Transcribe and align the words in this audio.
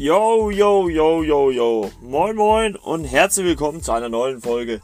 Yo, 0.00 0.48
yo, 0.48 0.88
yo, 0.88 1.22
yo, 1.22 1.50
yo. 1.50 1.90
Moin, 2.00 2.34
moin 2.34 2.74
und 2.74 3.04
herzlich 3.04 3.44
willkommen 3.44 3.82
zu 3.82 3.92
einer 3.92 4.08
neuen 4.08 4.40
Folge 4.40 4.80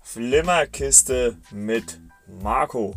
Flimmerkiste 0.00 1.38
mit 1.50 1.98
Marco. 2.40 2.94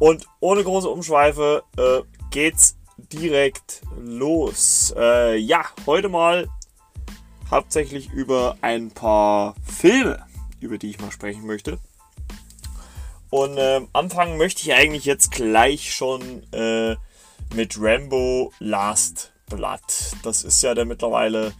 Und 0.00 0.26
ohne 0.40 0.64
große 0.64 0.88
Umschweife 0.88 1.62
äh, 1.76 2.00
geht's 2.32 2.76
direkt 2.96 3.82
los. 4.00 4.92
Äh, 4.98 5.36
ja, 5.36 5.64
heute 5.86 6.08
mal 6.08 6.48
hauptsächlich 7.52 8.10
über 8.10 8.56
ein 8.60 8.90
paar 8.90 9.54
Filme, 9.64 10.26
über 10.58 10.76
die 10.76 10.90
ich 10.90 11.00
mal 11.00 11.12
sprechen 11.12 11.46
möchte. 11.46 11.78
Und 13.30 13.58
äh, 13.58 13.80
anfangen 13.92 14.38
möchte 14.38 14.62
ich 14.62 14.72
eigentlich 14.74 15.04
jetzt 15.04 15.30
gleich 15.30 15.94
schon 15.94 16.42
äh, 16.52 16.96
mit 17.54 17.76
Rambo 17.80 18.52
Last 18.58 19.29
Blood. 19.50 19.80
Das 20.22 20.42
ist 20.44 20.62
ja 20.62 20.74
der 20.74 20.84
mittlerweile 20.84 21.52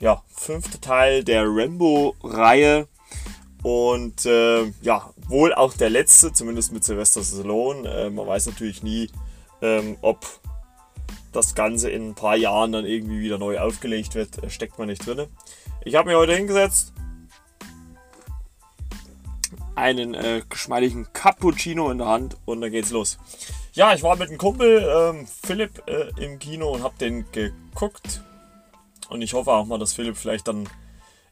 ja, 0.00 0.22
fünfte 0.34 0.80
Teil 0.80 1.24
der 1.24 1.44
Rambo-Reihe. 1.46 2.88
Und 3.62 4.26
äh, 4.26 4.64
ja, 4.82 5.10
wohl 5.28 5.54
auch 5.54 5.74
der 5.74 5.90
letzte, 5.90 6.32
zumindest 6.32 6.72
mit 6.72 6.82
Sylvester 6.82 7.22
Stallone. 7.22 7.88
Äh, 7.88 8.10
man 8.10 8.26
weiß 8.26 8.46
natürlich 8.46 8.82
nie, 8.82 9.10
ähm, 9.60 9.96
ob 10.02 10.26
das 11.32 11.54
Ganze 11.54 11.90
in 11.90 12.10
ein 12.10 12.14
paar 12.14 12.36
Jahren 12.36 12.72
dann 12.72 12.84
irgendwie 12.84 13.20
wieder 13.20 13.38
neu 13.38 13.58
aufgelegt 13.58 14.14
wird. 14.14 14.42
Äh, 14.42 14.50
steckt 14.50 14.78
man 14.78 14.88
nicht 14.88 15.06
drin. 15.06 15.28
Ich 15.84 15.94
habe 15.94 16.10
mir 16.10 16.18
heute 16.18 16.34
hingesetzt, 16.34 16.92
einen 19.74 20.14
äh, 20.14 20.42
geschmeidigen 20.48 21.12
Cappuccino 21.12 21.90
in 21.90 21.98
der 21.98 22.08
Hand 22.08 22.36
und 22.44 22.60
dann 22.60 22.70
geht's 22.70 22.90
los. 22.90 23.18
Ja, 23.74 23.94
ich 23.94 24.02
war 24.02 24.16
mit 24.16 24.28
einem 24.28 24.36
Kumpel, 24.36 24.86
ähm, 24.86 25.26
Philipp, 25.26 25.82
äh, 25.86 26.10
im 26.22 26.38
Kino 26.38 26.70
und 26.72 26.82
habe 26.82 26.94
den 26.98 27.24
geguckt. 27.32 28.20
Und 29.08 29.22
ich 29.22 29.32
hoffe 29.32 29.50
auch 29.50 29.64
mal, 29.64 29.78
dass 29.78 29.94
Philipp 29.94 30.18
vielleicht 30.18 30.46
dann 30.46 30.68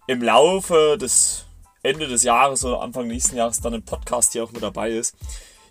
im 0.06 0.22
Laufe 0.22 0.96
des 0.98 1.44
Ende 1.82 2.08
des 2.08 2.22
Jahres 2.22 2.64
oder 2.64 2.80
Anfang 2.80 3.08
nächsten 3.08 3.36
Jahres 3.36 3.60
dann 3.60 3.74
im 3.74 3.82
Podcast 3.82 4.32
hier 4.32 4.42
auch 4.42 4.52
mit 4.52 4.62
dabei 4.62 4.90
ist. 4.90 5.14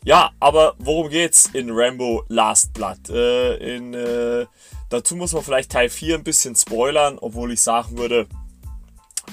Ja, 0.04 0.32
aber 0.40 0.76
worum 0.78 1.10
geht's 1.10 1.48
in 1.54 1.72
Rambo 1.72 2.24
Last 2.28 2.72
Blood? 2.74 3.10
Äh, 3.10 3.76
in, 3.76 3.96
äh, 3.96 4.46
dazu 4.90 5.16
muss 5.16 5.34
man 5.34 5.42
vielleicht 5.42 5.72
Teil 5.72 5.90
4 5.90 6.16
ein 6.16 6.24
bisschen 6.24 6.56
spoilern, 6.56 7.18
obwohl 7.20 7.52
ich 7.52 7.62
sagen 7.62 7.98
würde, 7.98 8.28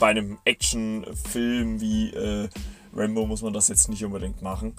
bei 0.00 0.08
einem 0.08 0.38
Actionfilm 0.46 1.82
wie 1.82 2.14
äh, 2.14 2.48
Rambo 2.94 3.26
muss 3.26 3.42
man 3.42 3.52
das 3.52 3.68
jetzt 3.68 3.90
nicht 3.90 4.04
unbedingt 4.06 4.40
machen. 4.40 4.74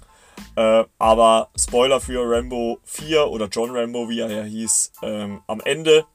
Äh, 0.55 0.85
aber 0.97 1.49
Spoiler 1.57 1.99
für 1.99 2.23
Rambo 2.29 2.79
4 2.83 3.27
oder 3.27 3.47
John 3.47 3.75
Rambo, 3.75 4.09
wie 4.09 4.19
er 4.19 4.31
ja 4.31 4.43
hieß, 4.43 4.91
ähm, 5.03 5.41
am 5.47 5.61
Ende 5.61 6.05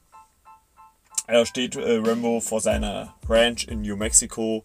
er 1.26 1.46
steht 1.46 1.76
äh, 1.76 2.00
Rambo 2.04 2.40
vor 2.40 2.60
seiner 2.60 3.14
Ranch 3.28 3.68
in 3.68 3.82
New 3.82 3.96
Mexico 3.96 4.62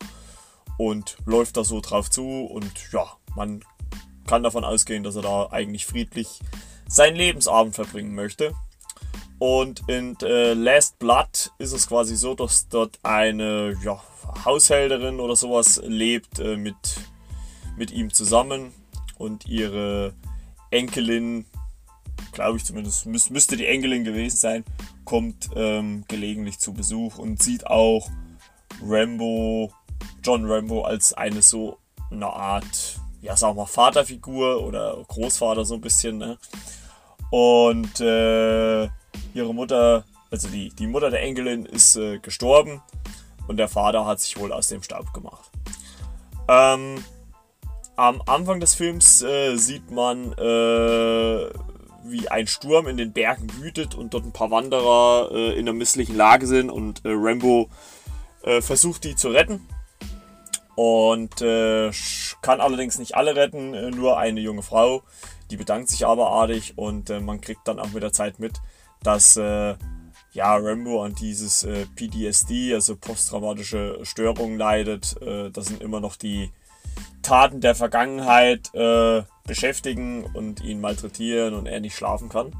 und 0.77 1.17
läuft 1.25 1.57
da 1.57 1.63
so 1.63 1.81
drauf 1.81 2.09
zu 2.09 2.45
und 2.45 2.91
ja, 2.91 3.05
man 3.35 3.63
kann 4.25 4.43
davon 4.43 4.63
ausgehen, 4.65 5.03
dass 5.03 5.15
er 5.15 5.21
da 5.21 5.47
eigentlich 5.51 5.85
friedlich 5.85 6.39
seinen 6.87 7.15
Lebensabend 7.15 7.75
verbringen 7.75 8.15
möchte. 8.15 8.53
Und 9.39 9.87
in 9.87 10.17
äh, 10.23 10.53
Last 10.53 10.97
Blood 10.99 11.51
ist 11.59 11.71
es 11.71 11.87
quasi 11.87 12.15
so, 12.15 12.33
dass 12.33 12.69
dort 12.69 12.97
eine 13.03 13.75
ja, 13.83 14.01
Haushälterin 14.43 15.19
oder 15.19 15.35
sowas 15.35 15.79
lebt 15.85 16.39
äh, 16.39 16.57
mit, 16.57 16.75
mit 17.77 17.91
ihm 17.91 18.11
zusammen 18.11 18.73
und 19.17 19.47
ihre 19.47 20.13
Enkelin, 20.71 21.45
glaube 22.31 22.57
ich 22.57 22.65
zumindest, 22.65 23.05
müsste 23.05 23.57
die 23.57 23.65
Enkelin 23.65 24.03
gewesen 24.03 24.37
sein, 24.37 24.65
kommt 25.05 25.49
ähm, 25.55 26.03
gelegentlich 26.07 26.59
zu 26.59 26.73
Besuch 26.73 27.17
und 27.17 27.41
sieht 27.41 27.67
auch 27.67 28.09
Rambo, 28.83 29.71
John 30.23 30.45
Rambo 30.45 30.83
als 30.83 31.13
eine 31.13 31.41
so 31.41 31.77
eine 32.11 32.27
Art, 32.27 32.99
ja, 33.21 33.39
wir 33.39 33.53
mal, 33.53 33.65
Vaterfigur 33.65 34.63
oder 34.63 35.03
Großvater 35.07 35.65
so 35.65 35.75
ein 35.75 35.81
bisschen. 35.81 36.17
Ne? 36.17 36.37
Und 37.31 37.99
äh, 37.99 38.83
ihre 39.33 39.53
Mutter, 39.53 40.05
also 40.29 40.47
die, 40.49 40.69
die 40.69 40.87
Mutter 40.87 41.09
der 41.09 41.21
Enkelin 41.23 41.65
ist 41.65 41.95
äh, 41.95 42.19
gestorben 42.19 42.81
und 43.47 43.57
der 43.57 43.67
Vater 43.67 44.05
hat 44.05 44.19
sich 44.19 44.37
wohl 44.37 44.51
aus 44.51 44.67
dem 44.67 44.83
Staub 44.83 45.13
gemacht. 45.13 45.49
Ähm, 46.47 47.03
am 47.97 48.21
Anfang 48.27 48.59
des 48.59 48.75
Films 48.75 49.23
äh, 49.23 49.57
sieht 49.57 49.89
man, 49.91 50.31
äh, 50.33 51.49
wie 52.05 52.29
ein 52.29 52.47
Sturm 52.47 52.87
in 52.87 52.95
den 52.95 53.11
Bergen 53.11 53.51
wütet 53.59 53.95
und 53.95 54.13
dort 54.13 54.23
ein 54.23 54.31
paar 54.31 54.51
Wanderer 54.51 55.29
äh, 55.33 55.53
in 55.53 55.67
einer 55.67 55.73
misslichen 55.73 56.15
Lage 56.15 56.45
sind 56.45 56.69
und 56.69 57.03
äh, 57.03 57.09
Rambo 57.11 57.69
äh, 58.43 58.61
versucht 58.61 59.03
die 59.03 59.15
zu 59.15 59.29
retten. 59.29 59.67
Und 60.75 61.41
äh, 61.41 61.91
kann 62.43 62.61
allerdings 62.61 62.99
nicht 62.99 63.15
alle 63.15 63.35
retten, 63.35 63.89
nur 63.89 64.19
eine 64.19 64.41
junge 64.41 64.61
Frau. 64.61 65.01
Die 65.49 65.57
bedankt 65.57 65.89
sich 65.89 66.05
aberartig 66.05 66.77
und 66.77 67.09
man 67.25 67.41
kriegt 67.41 67.67
dann 67.67 67.79
auch 67.79 67.89
mit 67.93 68.03
der 68.03 68.13
Zeit 68.13 68.37
mit, 68.37 68.61
dass 69.01 69.35
ja, 69.37 69.75
Rambo 70.55 71.03
an 71.03 71.15
dieses 71.15 71.67
PTSD, 71.95 72.75
also 72.75 72.95
posttraumatische 72.95 74.01
Störungen 74.03 74.59
leidet. 74.59 75.15
das 75.53 75.65
sind 75.65 75.81
immer 75.81 75.99
noch 75.99 76.15
die 76.15 76.51
Taten 77.21 77.61
der 77.61 77.75
Vergangenheit 77.75 78.73
äh, 78.73 79.23
beschäftigen 79.45 80.23
und 80.33 80.61
ihn 80.61 80.79
malträtieren 80.79 81.53
und 81.53 81.65
er 81.65 81.79
nicht 81.79 81.95
schlafen 81.95 82.29
kann. 82.29 82.55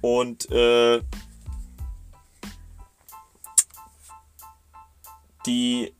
Und 0.00 0.50
äh, 0.50 1.02
die 5.46 5.94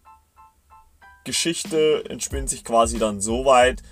Geschichte 1.24 2.04
entspinnt 2.08 2.48
sich 2.48 2.64
quasi 2.64 2.98
dann 2.98 3.20
so 3.20 3.44
weit, 3.44 3.82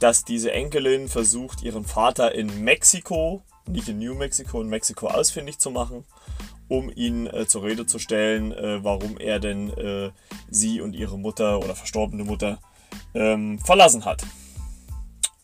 dass 0.00 0.24
diese 0.24 0.52
Enkelin 0.52 1.08
versucht, 1.08 1.62
ihren 1.62 1.84
Vater 1.84 2.34
in 2.34 2.64
Mexiko, 2.64 3.42
nicht 3.66 3.88
in 3.88 3.98
New 3.98 4.14
Mexico, 4.14 4.60
in 4.60 4.68
Mexiko 4.68 5.06
ausfindig 5.06 5.58
zu 5.58 5.70
machen, 5.70 6.04
um 6.68 6.90
ihn 6.94 7.26
äh, 7.26 7.46
zur 7.46 7.64
Rede 7.64 7.86
zu 7.86 7.98
stellen, 7.98 8.52
äh, 8.52 8.82
warum 8.82 9.18
er 9.18 9.38
denn 9.38 9.70
äh, 9.76 10.10
sie 10.50 10.80
und 10.80 10.94
ihre 10.94 11.18
Mutter 11.18 11.58
oder 11.58 11.74
verstorbene 11.76 12.24
Mutter 12.24 12.58
ähm, 13.14 13.58
verlassen 13.58 14.04
hat. 14.04 14.22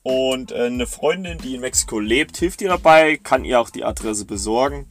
Und 0.02 0.52
äh, 0.52 0.66
eine 0.66 0.86
Freundin, 0.86 1.38
die 1.38 1.54
in 1.54 1.60
Mexiko 1.60 1.98
lebt, 1.98 2.36
hilft 2.38 2.62
ihr 2.62 2.68
dabei, 2.68 3.18
kann 3.18 3.44
ihr 3.44 3.60
auch 3.60 3.70
die 3.70 3.84
Adresse 3.84 4.24
besorgen. 4.24 4.86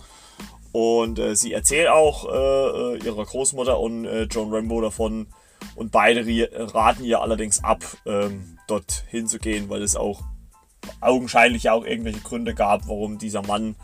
Und 0.72 1.18
äh, 1.18 1.36
sie 1.36 1.54
erzählt 1.54 1.88
auch 1.88 2.26
äh, 2.26 2.98
äh 2.98 3.04
ihrer 3.04 3.26
Großmutter 3.26 3.80
und 3.80 4.06
äh, 4.06 4.24
John 4.24 4.54
Rambo 4.54 4.80
davon. 4.80 5.28
Und 5.76 5.92
beide 5.92 6.24
raten 6.74 7.04
ihr 7.04 7.22
allerdings 7.22 7.64
ab, 7.64 7.84
ähm, 8.06 8.60
dort 8.68 9.06
hinzugehen, 9.08 9.70
weil 9.70 9.82
es 9.82 9.96
auch 9.96 10.22
augenscheinlich 11.02 11.70
auch 11.72 11.84
irgendwelche 11.84 12.20
Gründe 12.20 12.54
gab, 12.54 12.88
warum 12.88 13.18
dieser 13.18 13.42
Mann 13.42 13.76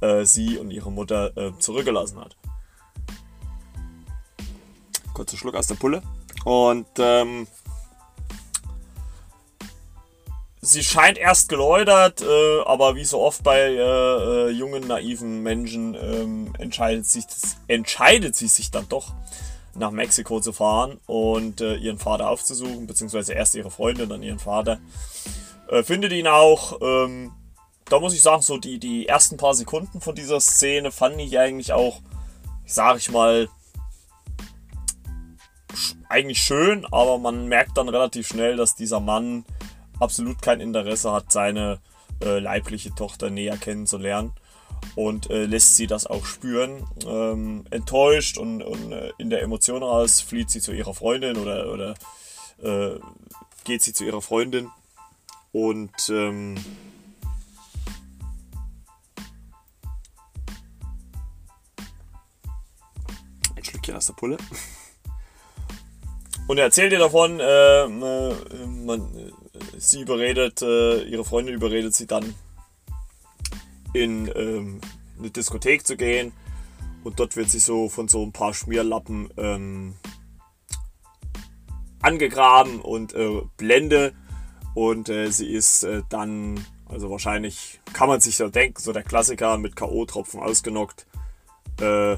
äh, 0.00 0.24
sie 0.24 0.58
und 0.58 0.72
ihre 0.72 0.90
Mutter 0.90 1.54
zurückgelassen 1.60 2.18
hat. 2.18 2.36
Kurzer 5.14 5.36
Schluck 5.36 5.54
aus 5.54 5.68
der 5.68 5.76
Pulle. 5.76 6.02
Und 6.44 6.88
ähm, 6.98 7.46
sie 10.60 10.82
scheint 10.82 11.18
erst 11.18 11.48
geläutert, 11.48 12.22
äh, 12.22 12.60
aber 12.64 12.94
wie 12.94 13.04
so 13.04 13.20
oft 13.20 13.42
bei 13.42 13.60
äh, 13.60 13.78
äh, 13.78 14.50
jungen, 14.50 14.86
naiven 14.86 15.42
Menschen 15.42 15.94
ähm, 15.94 16.52
entscheidet, 16.58 17.06
sich, 17.06 17.24
entscheidet 17.66 18.36
sie 18.36 18.48
sich 18.48 18.70
dann 18.70 18.88
doch 18.88 19.12
nach 19.74 19.90
Mexiko 19.90 20.40
zu 20.40 20.52
fahren 20.52 20.98
und 21.06 21.60
äh, 21.60 21.76
ihren 21.76 21.98
Vater 21.98 22.28
aufzusuchen, 22.28 22.86
beziehungsweise 22.86 23.32
erst 23.32 23.54
ihre 23.54 23.70
Freundin, 23.70 24.08
dann 24.08 24.22
ihren 24.22 24.38
Vater. 24.38 24.80
Äh, 25.68 25.82
findet 25.82 26.12
ihn 26.12 26.26
auch. 26.26 26.78
Ähm, 26.82 27.32
da 27.86 27.98
muss 27.98 28.14
ich 28.14 28.22
sagen, 28.22 28.42
so 28.42 28.58
die, 28.58 28.78
die 28.78 29.08
ersten 29.08 29.36
paar 29.36 29.54
Sekunden 29.54 30.00
von 30.00 30.14
dieser 30.14 30.40
Szene 30.40 30.92
fand 30.92 31.20
ich 31.20 31.38
eigentlich 31.38 31.72
auch, 31.72 32.00
sag 32.66 32.98
ich 32.98 33.10
mal, 33.10 33.48
eigentlich 36.08 36.42
schön, 36.42 36.86
aber 36.90 37.18
man 37.18 37.46
merkt 37.46 37.76
dann 37.76 37.88
relativ 37.88 38.28
schnell, 38.28 38.56
dass 38.56 38.74
dieser 38.74 39.00
Mann 39.00 39.44
absolut 40.00 40.42
kein 40.42 40.60
Interesse 40.60 41.12
hat, 41.12 41.30
seine 41.30 41.78
äh, 42.22 42.38
leibliche 42.38 42.94
Tochter 42.94 43.30
näher 43.30 43.56
kennenzulernen 43.56 44.32
und 44.94 45.30
äh, 45.30 45.44
lässt 45.44 45.76
sie 45.76 45.86
das 45.86 46.06
auch 46.06 46.24
spüren. 46.24 46.84
Ähm, 47.06 47.64
enttäuscht 47.70 48.38
und, 48.38 48.62
und 48.62 48.92
äh, 48.92 49.12
in 49.18 49.30
der 49.30 49.42
Emotion 49.42 49.82
raus 49.82 50.20
flieht 50.20 50.50
sie 50.50 50.60
zu 50.60 50.72
ihrer 50.72 50.94
Freundin 50.94 51.36
oder, 51.36 51.72
oder 51.72 51.94
äh, 52.62 52.98
geht 53.64 53.82
sie 53.82 53.92
zu 53.92 54.04
ihrer 54.04 54.22
Freundin 54.22 54.70
und 55.52 56.08
ähm, 56.08 56.56
ein 63.56 63.64
Schlückchen 63.64 63.96
aus 63.96 64.06
der 64.06 64.14
Pulle. 64.14 64.36
Und 66.46 66.58
er 66.58 66.64
erzählt 66.64 66.92
ihr 66.92 66.98
davon, 66.98 67.38
äh, 67.38 67.84
äh 67.84 68.66
man, 68.66 69.32
sie 69.78 70.02
überredet, 70.02 70.62
äh, 70.62 71.02
ihre 71.02 71.24
Freundin 71.24 71.54
überredet 71.54 71.94
sie 71.94 72.06
dann 72.06 72.34
in 73.92 74.30
ähm, 74.34 74.80
eine 75.18 75.30
Diskothek 75.30 75.86
zu 75.86 75.96
gehen 75.96 76.32
Und 77.02 77.18
dort 77.18 77.36
wird 77.36 77.50
sie 77.50 77.58
so 77.58 77.88
von 77.88 78.08
so 78.08 78.22
ein 78.22 78.32
paar 78.32 78.54
Schmierlappen 78.54 79.30
ähm, 79.36 79.94
angegraben 82.02 82.80
und 82.80 83.14
äh, 83.14 83.42
Blende. 83.56 84.12
Und 84.74 85.08
äh, 85.08 85.30
sie 85.30 85.50
ist 85.50 85.82
äh, 85.82 86.02
dann, 86.08 86.64
also 86.86 87.10
wahrscheinlich 87.10 87.80
kann 87.92 88.08
man 88.08 88.20
sich 88.20 88.36
so 88.36 88.48
denken, 88.48 88.80
so 88.80 88.92
der 88.92 89.02
Klassiker 89.02 89.58
mit 89.58 89.76
K.O.-Tropfen 89.76 90.38
ausgenockt, 90.38 91.06
äh, 91.80 92.16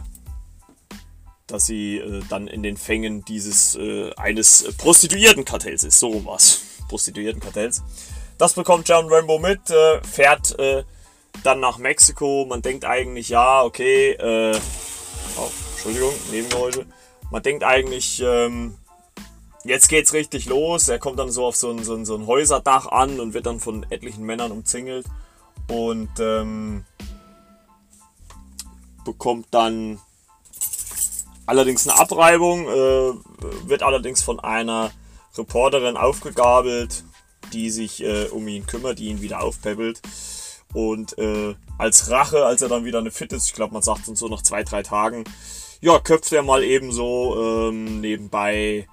dass 1.52 1.66
sie 1.66 1.98
äh, 1.98 2.22
dann 2.28 2.48
in 2.48 2.62
den 2.62 2.76
Fängen 2.76 3.24
dieses 3.24 3.76
äh, 3.76 4.12
eines 4.16 4.74
Prostituiertenkartells 4.78 5.84
ist. 5.84 5.98
So 5.98 6.24
was. 6.24 6.62
Prostituiertenkartells. 6.88 7.82
Das 8.38 8.54
bekommt 8.54 8.88
John 8.88 9.06
Rambo 9.08 9.38
mit, 9.38 9.60
fährt 10.02 10.56
dann 11.44 11.60
nach 11.60 11.78
Mexiko. 11.78 12.44
Man 12.46 12.60
denkt 12.60 12.84
eigentlich, 12.84 13.28
ja, 13.28 13.62
okay, 13.62 14.16
oh, 14.20 15.48
Entschuldigung, 15.74 16.12
Nebengeräusche. 16.30 16.86
Man 17.30 17.42
denkt 17.42 17.64
eigentlich, 17.64 18.20
ähm, 18.22 18.76
jetzt 19.64 19.88
geht's 19.88 20.12
richtig 20.12 20.46
los. 20.46 20.88
Er 20.88 20.98
kommt 20.98 21.18
dann 21.18 21.30
so 21.30 21.46
auf 21.46 21.56
so 21.56 21.70
ein, 21.70 21.82
so 21.82 21.94
ein, 21.94 22.04
so 22.04 22.14
ein 22.14 22.26
Häuserdach 22.26 22.86
an 22.86 23.20
und 23.20 23.32
wird 23.32 23.46
dann 23.46 23.60
von 23.60 23.86
etlichen 23.90 24.24
Männern 24.24 24.52
umzingelt 24.52 25.06
und 25.68 26.10
ähm, 26.18 26.84
bekommt 29.04 29.46
dann 29.50 29.98
allerdings 31.46 31.88
eine 31.88 31.98
Abreibung, 31.98 32.68
äh, 32.68 33.12
wird 33.68 33.82
allerdings 33.82 34.22
von 34.22 34.40
einer 34.40 34.90
Reporterin 35.36 35.96
aufgegabelt, 35.96 37.04
die 37.52 37.70
sich 37.70 38.02
äh, 38.02 38.26
um 38.26 38.46
ihn 38.48 38.66
kümmert, 38.66 38.98
die 38.98 39.08
ihn 39.08 39.22
wieder 39.22 39.42
aufpäppelt. 39.42 40.00
Und 40.72 41.18
äh, 41.18 41.54
als 41.78 42.10
Rache, 42.10 42.46
als 42.46 42.62
er 42.62 42.68
dann 42.68 42.84
wieder 42.84 42.98
eine 42.98 43.10
Fit 43.10 43.32
ist, 43.32 43.46
ich 43.46 43.52
glaube, 43.52 43.74
man 43.74 43.82
sagt 43.82 44.08
uns 44.08 44.20
so 44.20 44.28
nach 44.28 44.42
zwei, 44.42 44.62
drei 44.62 44.82
Tagen, 44.82 45.24
ja, 45.80 45.98
köpft 45.98 46.32
er 46.32 46.42
mal 46.42 46.62
eben 46.62 46.92
so 46.92 47.68
ähm, 47.68 48.00
nebenbei 48.00 48.86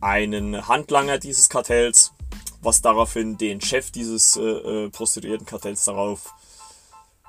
einen 0.00 0.68
Handlanger 0.68 1.18
dieses 1.18 1.48
Kartells, 1.48 2.12
was 2.60 2.82
daraufhin 2.82 3.38
den 3.38 3.60
Chef 3.60 3.90
dieses 3.90 4.36
äh, 4.36 4.42
äh, 4.42 4.90
Prostituiertenkartells 4.90 5.84
darauf 5.84 6.34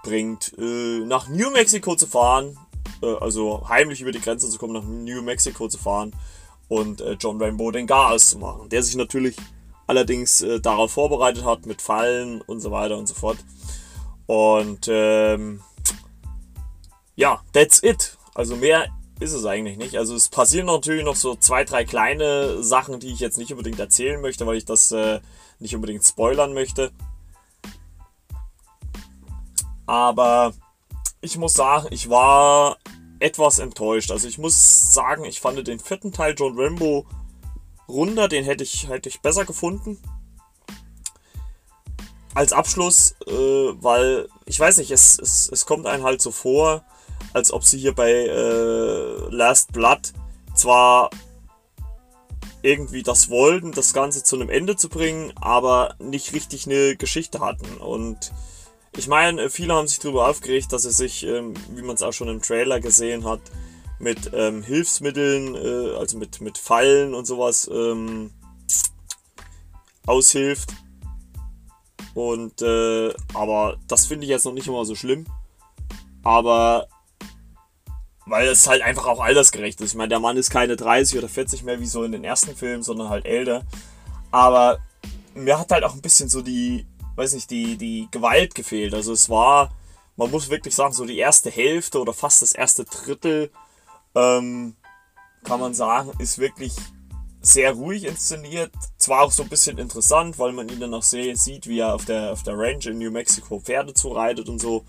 bringt, 0.03 0.53
äh, 0.57 0.99
nach 1.05 1.29
New 1.29 1.49
Mexico 1.51 1.95
zu 1.95 2.05
fahren, 2.05 2.57
also 3.01 3.67
heimlich 3.67 4.01
über 4.01 4.11
die 4.11 4.21
Grenze 4.21 4.49
zu 4.49 4.57
kommen, 4.57 4.73
nach 4.73 4.83
New 4.83 5.21
Mexico 5.21 5.67
zu 5.67 5.77
fahren 5.77 6.13
und 6.67 7.01
äh, 7.01 7.13
John 7.19 7.41
Rainbow 7.41 7.71
den 7.71 7.87
Gar 7.87 8.11
auszumachen, 8.11 8.69
der 8.69 8.83
sich 8.83 8.95
natürlich 8.95 9.35
allerdings 9.87 10.41
äh, 10.41 10.59
darauf 10.59 10.91
vorbereitet 10.91 11.45
hat 11.45 11.65
mit 11.65 11.81
Fallen 11.81 12.41
und 12.41 12.59
so 12.59 12.71
weiter 12.71 12.97
und 12.97 13.07
so 13.07 13.13
fort. 13.13 13.37
Und 14.25 14.87
ähm, 14.89 15.61
ja, 17.15 17.41
that's 17.53 17.81
it. 17.81 18.17
Also 18.35 18.55
mehr 18.55 18.87
ist 19.19 19.33
es 19.33 19.45
eigentlich 19.45 19.77
nicht. 19.77 19.97
Also 19.97 20.15
es 20.15 20.29
passieren 20.29 20.67
natürlich 20.67 21.03
noch 21.03 21.15
so 21.15 21.35
zwei, 21.35 21.63
drei 21.63 21.85
kleine 21.85 22.61
Sachen, 22.61 22.99
die 22.99 23.11
ich 23.11 23.19
jetzt 23.19 23.37
nicht 23.37 23.51
unbedingt 23.51 23.79
erzählen 23.79 24.21
möchte, 24.21 24.45
weil 24.45 24.57
ich 24.57 24.65
das 24.65 24.91
äh, 24.91 25.21
nicht 25.59 25.73
unbedingt 25.73 26.03
spoilern 26.05 26.53
möchte. 26.53 26.91
Aber 29.87 30.53
ich 31.27 31.37
muss 31.37 31.55
sagen, 31.55 31.87
ich 31.91 32.09
war 32.09 32.77
etwas 33.19 33.59
enttäuscht. 33.59 34.11
Also 34.11 34.29
ich 34.29 34.37
muss 34.37 34.93
sagen, 34.93 35.25
ich 35.25 35.41
fand 35.41 35.67
den 35.67 35.79
vierten 35.79 36.13
Teil 36.13 36.33
John 36.37 36.57
Rambo 36.57 37.05
runder, 37.89 38.29
den 38.29 38.45
hätte 38.45 38.63
ich, 38.63 38.87
hätte 38.87 39.09
ich 39.09 39.19
besser 39.21 39.43
gefunden. 39.43 39.99
Als 42.33 42.53
Abschluss, 42.53 43.15
äh, 43.27 43.31
weil 43.31 44.29
ich 44.45 44.57
weiß 44.59 44.77
nicht, 44.77 44.91
es, 44.91 45.19
es, 45.19 45.49
es 45.51 45.65
kommt 45.65 45.85
einem 45.85 46.03
halt 46.03 46.21
so 46.21 46.31
vor, 46.31 46.83
als 47.33 47.51
ob 47.51 47.63
sie 47.65 47.77
hier 47.77 47.93
bei 47.93 48.11
äh, 48.11 49.29
Last 49.29 49.73
Blood 49.73 50.13
zwar 50.55 51.09
irgendwie 52.61 53.03
das 53.03 53.29
wollten, 53.29 53.73
das 53.73 53.93
Ganze 53.93 54.23
zu 54.23 54.37
einem 54.37 54.49
Ende 54.49 54.77
zu 54.77 54.87
bringen, 54.87 55.33
aber 55.35 55.95
nicht 55.99 56.33
richtig 56.33 56.67
eine 56.67 56.95
Geschichte 56.95 57.41
hatten. 57.41 57.77
Und 57.77 58.31
ich 58.97 59.07
meine, 59.07 59.49
viele 59.49 59.73
haben 59.73 59.87
sich 59.87 59.99
darüber 59.99 60.27
aufgeregt, 60.27 60.73
dass 60.73 60.83
es 60.83 60.97
sich, 60.97 61.23
ähm, 61.23 61.53
wie 61.69 61.83
man 61.83 61.95
es 61.95 62.01
auch 62.01 62.13
schon 62.13 62.27
im 62.27 62.41
Trailer 62.41 62.79
gesehen 62.79 63.25
hat, 63.25 63.41
mit 63.99 64.31
ähm, 64.33 64.63
Hilfsmitteln, 64.63 65.55
äh, 65.55 65.95
also 65.97 66.17
mit, 66.17 66.41
mit 66.41 66.57
Fallen 66.57 67.13
und 67.13 67.25
sowas 67.25 67.69
ähm, 67.71 68.31
aushilft. 70.05 70.71
Und 72.15 72.61
äh, 72.63 73.13
aber 73.35 73.77
das 73.87 74.07
finde 74.07 74.25
ich 74.25 74.31
jetzt 74.31 74.45
noch 74.45 74.53
nicht 74.53 74.67
immer 74.67 74.85
so 74.85 74.95
schlimm. 74.95 75.25
Aber 76.23 76.87
weil 78.25 78.47
es 78.47 78.67
halt 78.67 78.81
einfach 78.81 79.05
auch 79.05 79.19
altersgerecht 79.19 79.79
ist. 79.79 79.91
Ich 79.91 79.95
meine, 79.95 80.09
der 80.09 80.19
Mann 80.19 80.37
ist 80.37 80.49
keine 80.49 80.75
30 80.75 81.19
oder 81.19 81.29
40 81.29 81.63
mehr 81.63 81.79
wie 81.79 81.85
so 81.85 82.03
in 82.03 82.11
den 82.11 82.23
ersten 82.23 82.55
Filmen, 82.55 82.83
sondern 82.83 83.09
halt 83.09 83.25
älter. 83.25 83.63
Aber 84.31 84.79
mir 85.33 85.59
hat 85.59 85.71
halt 85.71 85.83
auch 85.83 85.93
ein 85.93 86.01
bisschen 86.01 86.27
so 86.27 86.41
die, 86.41 86.85
weiß 87.17 87.33
nicht, 87.33 87.49
die, 87.49 87.77
die 87.77 88.07
Gewalt 88.11 88.55
gefehlt. 88.55 88.93
Also 88.93 89.13
es 89.13 89.29
war, 89.29 89.71
man 90.15 90.31
muss 90.31 90.49
wirklich 90.49 90.75
sagen, 90.75 90.93
so 90.93 91.05
die 91.05 91.17
erste 91.17 91.49
Hälfte 91.49 91.99
oder 91.99 92.13
fast 92.13 92.41
das 92.41 92.53
erste 92.53 92.85
Drittel, 92.85 93.51
ähm, 94.15 94.75
kann 95.43 95.59
man 95.59 95.73
sagen, 95.73 96.11
ist 96.19 96.39
wirklich 96.39 96.73
sehr 97.41 97.71
ruhig 97.73 98.03
inszeniert. 98.03 98.71
Zwar 98.97 99.23
auch 99.23 99.31
so 99.31 99.43
ein 99.43 99.49
bisschen 99.49 99.77
interessant, 99.77 100.37
weil 100.37 100.51
man 100.51 100.69
ihn 100.69 100.79
dann 100.79 100.93
auch 100.93 101.03
sieht, 101.03 101.67
wie 101.67 101.79
er 101.79 101.95
auf 101.95 102.05
der, 102.05 102.31
auf 102.31 102.43
der 102.43 102.57
Range 102.57 102.83
in 102.85 102.97
New 102.97 103.11
Mexico 103.11 103.59
Pferde 103.59 103.93
zureitet 103.93 104.49
und 104.49 104.59
so. 104.59 104.83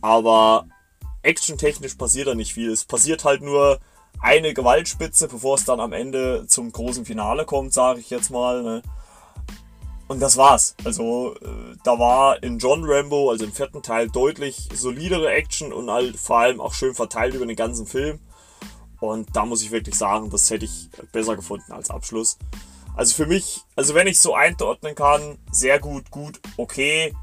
Aber 0.00 0.66
actiontechnisch 1.22 1.94
passiert 1.94 2.28
da 2.28 2.34
nicht 2.34 2.54
viel. 2.54 2.70
Es 2.70 2.84
passiert 2.84 3.24
halt 3.24 3.42
nur 3.42 3.78
eine 4.20 4.54
Gewaltspitze, 4.54 5.28
bevor 5.28 5.56
es 5.56 5.64
dann 5.64 5.80
am 5.80 5.92
Ende 5.92 6.46
zum 6.46 6.72
großen 6.72 7.04
Finale 7.04 7.44
kommt, 7.44 7.72
sage 7.72 8.00
ich 8.00 8.10
jetzt 8.10 8.30
mal. 8.30 8.62
Ne? 8.62 8.82
Und 10.12 10.20
das 10.20 10.36
war's. 10.36 10.74
Also 10.84 11.34
äh, 11.36 11.74
da 11.84 11.98
war 11.98 12.42
in 12.42 12.58
John 12.58 12.84
Rambo, 12.84 13.30
also 13.30 13.46
im 13.46 13.52
vierten 13.52 13.82
Teil, 13.82 14.10
deutlich 14.10 14.68
solidere 14.74 15.32
Action 15.32 15.72
und 15.72 15.90
halt 15.90 16.18
vor 16.18 16.40
allem 16.40 16.60
auch 16.60 16.74
schön 16.74 16.94
verteilt 16.94 17.34
über 17.34 17.46
den 17.46 17.56
ganzen 17.56 17.86
Film. 17.86 18.20
Und 19.00 19.34
da 19.34 19.46
muss 19.46 19.62
ich 19.62 19.70
wirklich 19.70 19.94
sagen, 19.94 20.28
das 20.28 20.50
hätte 20.50 20.66
ich 20.66 20.90
besser 21.12 21.34
gefunden 21.34 21.72
als 21.72 21.88
Abschluss. 21.88 22.36
Also 22.94 23.14
für 23.14 23.24
mich, 23.24 23.62
also 23.74 23.94
wenn 23.94 24.06
ich 24.06 24.20
so 24.20 24.34
einordnen 24.34 24.94
kann, 24.94 25.38
sehr 25.50 25.78
gut, 25.78 26.10
gut, 26.10 26.40
okay, 26.58 27.14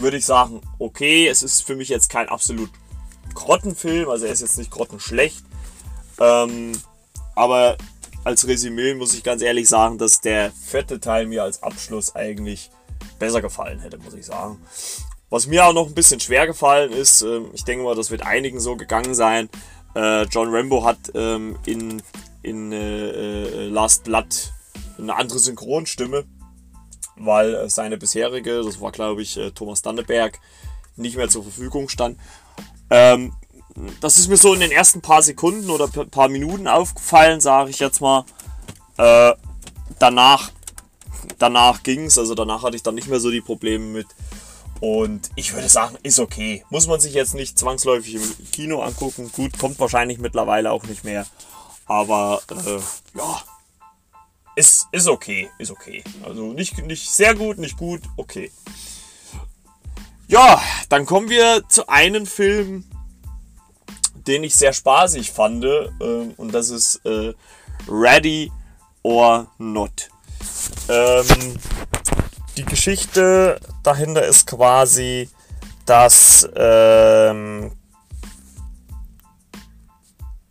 würde 0.00 0.16
ich 0.16 0.26
sagen, 0.26 0.60
okay. 0.80 1.28
Es 1.28 1.44
ist 1.44 1.62
für 1.62 1.76
mich 1.76 1.88
jetzt 1.88 2.10
kein 2.10 2.28
absolut 2.28 2.70
Grottenfilm, 3.34 4.08
also 4.08 4.26
er 4.26 4.32
ist 4.32 4.40
jetzt 4.40 4.58
nicht 4.58 4.72
grottenschlecht. 4.72 5.44
Ähm, 6.18 6.72
aber 7.36 7.76
als 8.24 8.48
Resümee 8.48 8.94
muss 8.94 9.14
ich 9.14 9.22
ganz 9.22 9.42
ehrlich 9.42 9.68
sagen, 9.68 9.98
dass 9.98 10.20
der 10.20 10.50
vierte 10.50 10.98
Teil 10.98 11.26
mir 11.26 11.42
als 11.42 11.62
Abschluss 11.62 12.14
eigentlich 12.16 12.70
besser 13.18 13.42
gefallen 13.42 13.80
hätte, 13.80 13.98
muss 13.98 14.14
ich 14.14 14.26
sagen. 14.26 14.58
Was 15.30 15.46
mir 15.46 15.66
auch 15.66 15.72
noch 15.72 15.86
ein 15.86 15.94
bisschen 15.94 16.20
schwer 16.20 16.46
gefallen 16.46 16.92
ist, 16.92 17.22
äh, 17.22 17.40
ich 17.52 17.64
denke 17.64 17.84
mal, 17.84 17.94
das 17.94 18.10
wird 18.10 18.22
einigen 18.22 18.60
so 18.60 18.76
gegangen 18.76 19.14
sein. 19.14 19.48
Äh, 19.94 20.24
John 20.24 20.54
Rambo 20.54 20.84
hat 20.84 20.98
ähm, 21.14 21.58
in, 21.66 22.02
in 22.42 22.72
äh, 22.72 23.42
äh 23.42 23.68
Last 23.68 24.04
Blood 24.04 24.52
eine 24.98 25.14
andere 25.16 25.38
Synchronstimme, 25.38 26.24
weil 27.16 27.54
äh, 27.54 27.68
seine 27.68 27.96
bisherige, 27.98 28.62
das 28.62 28.80
war 28.80 28.92
glaube 28.92 29.22
ich 29.22 29.36
äh, 29.36 29.50
Thomas 29.50 29.82
Danneberg, 29.82 30.40
nicht 30.96 31.16
mehr 31.16 31.28
zur 31.28 31.42
Verfügung 31.42 31.88
stand. 31.88 32.18
Ähm, 32.90 33.32
das 34.00 34.18
ist 34.18 34.28
mir 34.28 34.36
so 34.36 34.54
in 34.54 34.60
den 34.60 34.70
ersten 34.70 35.00
paar 35.00 35.22
Sekunden 35.22 35.70
oder 35.70 35.88
paar 35.88 36.28
Minuten 36.28 36.68
aufgefallen, 36.68 37.40
sage 37.40 37.70
ich 37.70 37.78
jetzt 37.78 38.00
mal. 38.00 38.24
Äh, 38.96 39.32
danach 39.98 40.52
danach 41.38 41.82
ging 41.82 42.06
es, 42.06 42.18
also 42.18 42.34
danach 42.34 42.62
hatte 42.62 42.76
ich 42.76 42.82
dann 42.82 42.94
nicht 42.94 43.08
mehr 43.08 43.20
so 43.20 43.30
die 43.30 43.40
Probleme 43.40 43.84
mit. 43.84 44.06
Und 44.80 45.30
ich 45.36 45.54
würde 45.54 45.68
sagen, 45.68 45.96
ist 46.02 46.18
okay. 46.18 46.64
Muss 46.68 46.86
man 46.86 47.00
sich 47.00 47.14
jetzt 47.14 47.34
nicht 47.34 47.58
zwangsläufig 47.58 48.16
im 48.16 48.50
Kino 48.50 48.82
angucken. 48.82 49.30
Gut, 49.32 49.58
kommt 49.58 49.78
wahrscheinlich 49.78 50.18
mittlerweile 50.18 50.72
auch 50.72 50.84
nicht 50.84 51.04
mehr. 51.04 51.26
Aber 51.86 52.42
äh, 52.50 53.18
ja, 53.18 53.42
ist, 54.56 54.88
ist 54.92 55.08
okay, 55.08 55.50
ist 55.58 55.70
okay. 55.70 56.02
Also 56.24 56.52
nicht, 56.52 56.84
nicht 56.86 57.10
sehr 57.10 57.34
gut, 57.34 57.58
nicht 57.58 57.76
gut, 57.76 58.02
okay. 58.16 58.50
Ja, 60.26 60.62
dann 60.88 61.06
kommen 61.06 61.28
wir 61.28 61.64
zu 61.68 61.88
einem 61.88 62.26
Film, 62.26 62.84
den 64.26 64.44
ich 64.44 64.54
sehr 64.54 64.72
spaßig 64.72 65.32
fand. 65.32 65.64
Äh, 65.64 65.88
und 66.36 66.52
das 66.52 66.70
ist 66.70 67.00
äh, 67.04 67.32
Ready 67.88 68.50
or 69.02 69.46
Not. 69.58 70.08
Ähm, 70.88 71.58
die 72.56 72.64
Geschichte 72.64 73.60
dahinter 73.82 74.24
ist 74.24 74.46
quasi, 74.46 75.28
dass 75.86 76.48
ähm, 76.56 77.72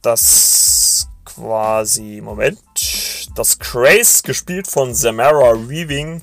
das 0.01 1.07
quasi, 1.25 2.21
Moment, 2.21 2.59
das 3.35 3.57
Craze, 3.57 4.21
gespielt 4.23 4.67
von 4.67 4.93
Samara 4.93 5.53
Weaving, 5.67 6.21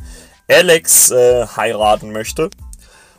Alex 0.49 1.11
äh, 1.11 1.47
heiraten 1.47 2.13
möchte 2.13 2.51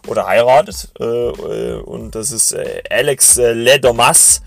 oder 0.07 0.25
heiratet. 0.27 0.91
Äh, 0.99 1.03
äh, 1.03 1.81
und 1.81 2.15
das 2.15 2.31
ist 2.31 2.53
äh, 2.53 2.81
Alex 2.89 3.37
äh, 3.37 3.53
Ledomas. 3.53 4.41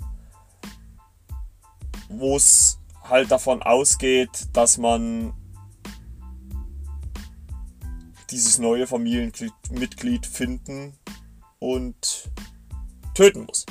wo 2.19 2.37
es 2.37 2.79
halt 3.03 3.31
davon 3.31 3.63
ausgeht, 3.63 4.31
dass 4.53 4.79
man 4.79 5.35
dieses 8.31 8.59
neue 8.59 8.87
Familienmitglied 8.87 10.27
finden 10.27 10.97
und 11.59 12.31
töten 13.15 13.45
muss. 13.45 13.67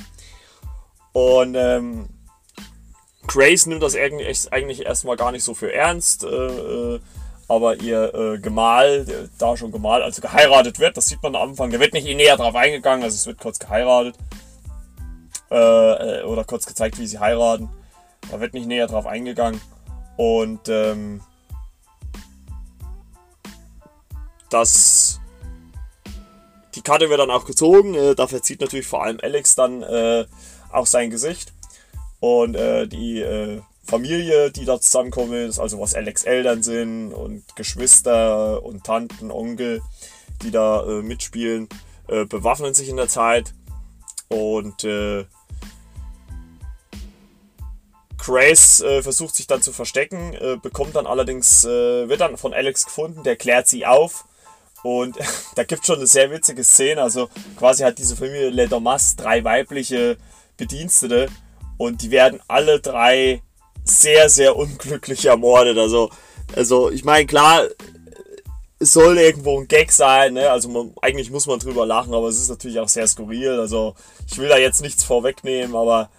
Und 1.14 1.56
ähm, 1.56 2.10
Grace 3.28 3.66
nimmt 3.66 3.84
das 3.84 3.96
eigentlich 3.96 4.86
erstmal 4.86 5.18
gar 5.18 5.32
nicht 5.32 5.44
so 5.44 5.54
für 5.54 5.74
ernst, 5.74 6.24
äh, 6.24 6.28
äh, 6.28 7.00
aber 7.48 7.82
ihr 7.82 8.14
äh, 8.14 8.40
Gemahl, 8.40 9.30
da 9.38 9.58
schon 9.58 9.72
Gemahl, 9.72 10.04
also 10.04 10.22
geheiratet 10.22 10.80
wird, 10.80 10.96
das 10.96 11.08
sieht 11.08 11.22
man 11.22 11.36
am 11.36 11.50
Anfang, 11.50 11.70
der 11.70 11.80
wird 11.80 11.94
nicht 11.94 12.06
näher 12.06 12.38
drauf 12.38 12.56
eingegangen, 12.56 13.04
also 13.04 13.16
es 13.16 13.28
wird 13.28 13.40
kurz 13.40 13.60
geheiratet 13.60 14.16
äh, 15.52 16.22
äh, 16.22 16.24
oder 16.24 16.46
kurz 16.46 16.66
gezeigt, 16.66 16.98
wie 16.98 17.08
sie 17.08 17.20
heiraten. 17.20 17.70
Da 18.30 18.40
wird 18.40 18.54
nicht 18.54 18.68
näher 18.68 18.88
drauf 18.88 19.06
eingegangen. 19.06 19.60
Und 20.18 20.70
ähm, 20.70 21.22
das. 24.50 25.20
Die 26.76 26.82
Karte 26.82 27.10
wird 27.10 27.20
dann 27.20 27.32
auch 27.32 27.46
gezogen. 27.46 27.96
Äh, 27.96 28.16
da 28.16 28.28
verzieht 28.28 28.62
natürlich 28.62 28.88
vor 28.88 29.04
allem 29.04 29.20
Alex 29.22 29.56
dann 29.56 29.82
äh, 29.82 30.26
auch 30.72 30.86
sein 30.86 31.10
Gesicht. 31.10 31.54
Und 32.20 32.56
äh, 32.56 32.88
die 32.88 33.20
äh, 33.20 33.62
Familie, 33.84 34.52
die 34.52 34.64
da 34.64 34.80
zusammenkommt, 34.80 35.34
ist 35.34 35.60
also 35.60 35.80
was 35.80 35.96
Alex 35.96 36.24
Eltern 36.24 36.64
sind 36.64 37.12
und 37.12 37.44
Geschwister 37.56 38.64
und 38.64 38.86
Tanten, 38.86 39.32
Onkel, 39.32 39.82
die 40.44 40.52
da 40.52 40.86
äh, 40.86 41.02
mitspielen, 41.02 41.68
äh, 42.08 42.26
bewaffnen 42.26 42.74
sich 42.74 42.90
in 42.90 42.98
der 42.98 43.10
Zeit. 43.10 43.54
Und 44.30 44.86
Grace 48.24 48.82
äh, 48.82 49.02
versucht 49.02 49.36
sich 49.36 49.48
dann 49.48 49.62
zu 49.62 49.74
verstecken, 49.74 50.34
äh, 50.34 50.58
bekommt 50.62 50.96
dann 50.96 51.08
allerdings, 51.08 51.66
äh, 51.66 52.08
wird 52.08 52.22
dann 52.22 52.38
von 52.38 52.54
Alex 52.54 52.86
gefunden, 52.86 53.24
der 53.24 53.36
klärt 53.36 53.68
sie 53.68 53.86
auf. 53.86 54.26
Und 54.84 55.18
da 55.56 55.64
gibt 55.64 55.82
es 55.82 55.88
schon 55.88 55.98
eine 55.98 56.08
sehr 56.08 56.30
witzige 56.30 56.64
Szene. 56.64 57.02
Also 57.02 57.30
quasi 57.58 57.84
hat 57.84 57.98
diese 57.98 58.16
Familie 58.16 58.50
Le 58.50 58.68
Domas 58.68 59.16
drei 59.16 59.44
weibliche 59.44 60.18
Bedienstete 60.58 61.30
und 61.78 62.04
die 62.04 62.12
werden 62.12 62.40
alle 62.48 62.80
drei 62.80 63.42
sehr, 63.84 64.30
sehr 64.30 64.56
unglücklich 64.56 65.26
ermordet. 65.26 65.80
Also, 65.80 66.12
also 66.56 66.92
ich 66.92 67.04
meine, 67.04 67.26
klar, 67.26 67.64
es 68.78 68.94
soll 68.94 69.18
irgendwo 69.18 69.60
ein 69.60 69.68
Gag 69.68 69.92
sein, 69.92 70.34
ne? 70.34 70.50
also 70.52 70.70
man, 70.70 70.94
eigentlich 71.02 71.32
muss 71.32 71.48
man 71.48 71.60
drüber 71.60 71.86
lachen, 71.88 72.14
aber 72.14 72.28
es 72.28 72.40
ist 72.40 72.50
natürlich 72.50 72.80
auch 72.80 72.90
sehr 72.90 73.08
skurril. 73.08 73.60
Also 73.60 73.96
ich 74.28 74.38
will 74.38 74.50
da 74.50 74.58
jetzt 74.58 74.82
nichts 74.82 75.04
vorwegnehmen, 75.04 75.76
aber 75.76 76.12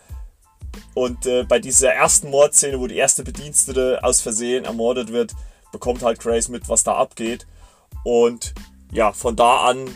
und 0.95 1.27
äh, 1.27 1.45
bei 1.45 1.59
dieser 1.59 1.93
ersten 1.93 2.31
Mordszene, 2.31 2.79
wo 2.79 2.87
die 2.87 2.97
erste 2.97 3.23
Bedienstete 3.23 4.01
aus 4.03 4.21
Versehen 4.21 4.65
ermordet 4.65 5.13
wird, 5.13 5.33
bekommt 5.73 6.03
halt 6.03 6.21
Grace 6.21 6.49
mit, 6.49 6.69
was 6.69 6.85
da 6.85 6.97
abgeht. 6.97 7.47
Und 8.05 8.55
ja, 8.93 9.13
von 9.13 9.37
da 9.37 9.65
an, 9.67 9.89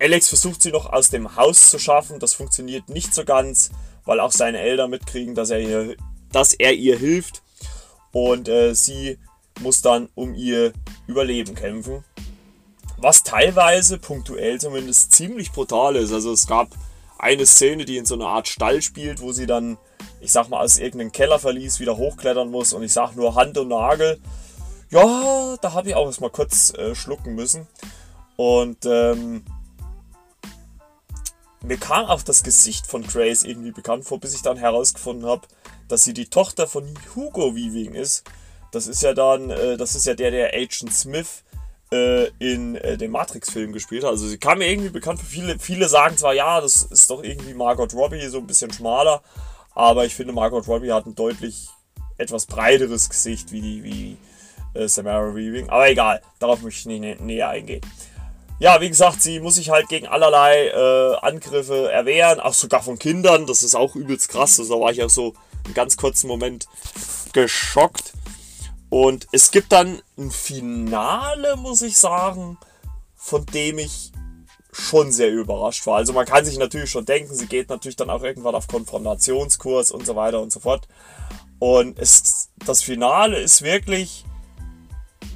Alex 0.00 0.28
versucht 0.28 0.62
sie 0.62 0.72
noch 0.72 0.92
aus 0.92 1.10
dem 1.10 1.36
Haus 1.36 1.70
zu 1.70 1.78
schaffen. 1.78 2.18
Das 2.18 2.34
funktioniert 2.34 2.88
nicht 2.88 3.14
so 3.14 3.24
ganz, 3.24 3.70
weil 4.04 4.20
auch 4.20 4.32
seine 4.32 4.58
Eltern 4.58 4.90
mitkriegen, 4.90 5.34
dass 5.34 5.50
er 5.50 5.60
ihr, 5.60 5.96
dass 6.32 6.52
er 6.52 6.74
ihr 6.74 6.98
hilft. 6.98 7.42
Und 8.12 8.48
äh, 8.48 8.74
sie 8.74 9.18
muss 9.60 9.82
dann 9.82 10.08
um 10.14 10.34
ihr 10.34 10.72
Überleben 11.06 11.54
kämpfen. 11.54 12.04
Was 12.96 13.22
teilweise, 13.22 13.98
punktuell 13.98 14.60
zumindest, 14.60 15.12
ziemlich 15.12 15.52
brutal 15.52 15.94
ist. 15.96 16.12
Also 16.12 16.32
es 16.32 16.46
gab 16.46 16.68
eine 17.18 17.46
Szene, 17.46 17.84
die 17.84 17.96
in 17.96 18.06
so 18.06 18.14
einer 18.14 18.28
Art 18.28 18.48
Stall 18.48 18.82
spielt, 18.82 19.20
wo 19.20 19.32
sie 19.32 19.46
dann 19.46 19.78
ich 20.20 20.32
sag 20.32 20.48
mal, 20.48 20.60
aus 20.60 20.78
irgendeinem 20.78 21.12
Kellerverlies 21.12 21.80
wieder 21.80 21.96
hochklettern 21.96 22.50
muss 22.50 22.72
und 22.72 22.82
ich 22.82 22.92
sag 22.92 23.14
nur 23.14 23.34
Hand 23.34 23.56
und 23.58 23.68
Nagel. 23.68 24.20
Ja, 24.90 25.56
da 25.60 25.72
habe 25.72 25.90
ich 25.90 25.94
auch 25.94 26.06
erstmal 26.06 26.30
kurz 26.30 26.72
äh, 26.74 26.94
schlucken 26.94 27.34
müssen. 27.34 27.66
Und 28.36 28.86
ähm, 28.86 29.44
mir 31.62 31.76
kam 31.76 32.06
auch 32.06 32.22
das 32.22 32.42
Gesicht 32.42 32.86
von 32.86 33.06
Grace 33.06 33.42
irgendwie 33.42 33.72
bekannt 33.72 34.04
vor, 34.04 34.18
bis 34.18 34.34
ich 34.34 34.42
dann 34.42 34.56
herausgefunden 34.56 35.28
habe, 35.28 35.46
dass 35.88 36.04
sie 36.04 36.14
die 36.14 36.26
Tochter 36.26 36.66
von 36.66 36.94
Hugo 37.14 37.54
Weaving 37.54 37.94
ist. 37.94 38.24
Das 38.72 38.86
ist 38.86 39.02
ja 39.02 39.12
dann, 39.12 39.50
äh, 39.50 39.76
das 39.76 39.94
ist 39.94 40.06
ja 40.06 40.14
der, 40.14 40.30
der 40.30 40.54
Agent 40.54 40.92
Smith 40.92 41.42
äh, 41.92 42.28
in 42.38 42.76
äh, 42.76 42.96
dem 42.96 43.12
Matrix-Film 43.12 43.72
gespielt 43.72 44.04
hat. 44.04 44.10
Also 44.10 44.26
sie 44.26 44.38
kam 44.38 44.58
mir 44.58 44.70
irgendwie 44.70 44.90
bekannt 44.90 45.20
für 45.20 45.26
viele. 45.26 45.58
Viele 45.58 45.88
sagen 45.88 46.16
zwar, 46.16 46.34
ja, 46.34 46.60
das 46.60 46.82
ist 46.82 47.10
doch 47.10 47.22
irgendwie 47.22 47.54
Margot 47.54 47.94
Robbie, 47.94 48.26
so 48.26 48.38
ein 48.38 48.46
bisschen 48.46 48.72
schmaler. 48.72 49.22
Aber 49.74 50.04
ich 50.04 50.14
finde, 50.14 50.32
Margot 50.32 50.66
Robbie 50.66 50.92
hat 50.92 51.06
ein 51.06 51.14
deutlich 51.14 51.68
etwas 52.16 52.46
breiteres 52.46 53.08
Gesicht 53.08 53.52
wie 53.52 53.60
die 53.60 53.84
wie 53.84 54.16
äh, 54.74 54.88
Samara 54.88 55.34
Weaving. 55.34 55.68
Aber 55.70 55.88
egal, 55.88 56.20
darauf 56.38 56.62
möchte 56.62 56.80
ich 56.80 57.00
nicht 57.00 57.20
nä 57.20 57.34
näher 57.34 57.48
eingehen. 57.48 57.82
Ja, 58.60 58.80
wie 58.80 58.88
gesagt, 58.88 59.22
sie 59.22 59.38
muss 59.38 59.54
sich 59.54 59.70
halt 59.70 59.88
gegen 59.88 60.08
allerlei 60.08 60.66
äh, 60.66 61.14
Angriffe 61.22 61.92
erwehren, 61.92 62.40
auch 62.40 62.54
sogar 62.54 62.82
von 62.82 62.98
Kindern. 62.98 63.46
Das 63.46 63.62
ist 63.62 63.76
auch 63.76 63.94
übelst 63.94 64.28
krass. 64.28 64.58
Also, 64.58 64.74
da 64.74 64.80
war 64.80 64.90
ich 64.90 65.02
auch 65.04 65.10
so 65.10 65.34
einen 65.64 65.74
ganz 65.74 65.96
kurzen 65.96 66.26
Moment 66.26 66.66
geschockt. 67.32 68.14
Und 68.90 69.26
es 69.32 69.50
gibt 69.50 69.72
dann 69.72 70.00
ein 70.16 70.30
Finale, 70.30 71.56
muss 71.56 71.82
ich 71.82 71.98
sagen, 71.98 72.58
von 73.16 73.44
dem 73.46 73.78
ich 73.78 74.12
schon 74.72 75.12
sehr 75.12 75.30
überrascht 75.30 75.86
war. 75.86 75.96
Also 75.96 76.12
man 76.12 76.26
kann 76.26 76.44
sich 76.44 76.58
natürlich 76.58 76.90
schon 76.90 77.04
denken, 77.04 77.34
sie 77.34 77.46
geht 77.46 77.68
natürlich 77.68 77.96
dann 77.96 78.10
auch 78.10 78.22
irgendwann 78.22 78.54
auf 78.54 78.68
Konfrontationskurs 78.68 79.90
und 79.90 80.06
so 80.06 80.14
weiter 80.16 80.40
und 80.40 80.52
so 80.52 80.60
fort. 80.60 80.88
Und 81.58 81.98
es, 81.98 82.50
das 82.64 82.82
Finale 82.82 83.40
ist 83.40 83.62
wirklich, 83.62 84.24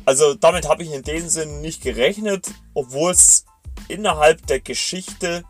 also 0.04 0.35
damit 0.35 0.68
habe 0.68 0.85
ich 0.85 0.92
in 0.92 1.02
dem 1.02 1.28
Sinn 1.28 1.61
nicht 1.61 1.82
gerechnet, 1.82 2.52
obwohl 2.75 3.11
es 3.11 3.44
innerhalb 3.88 4.47
der 4.47 4.61
Geschichte 4.61 5.44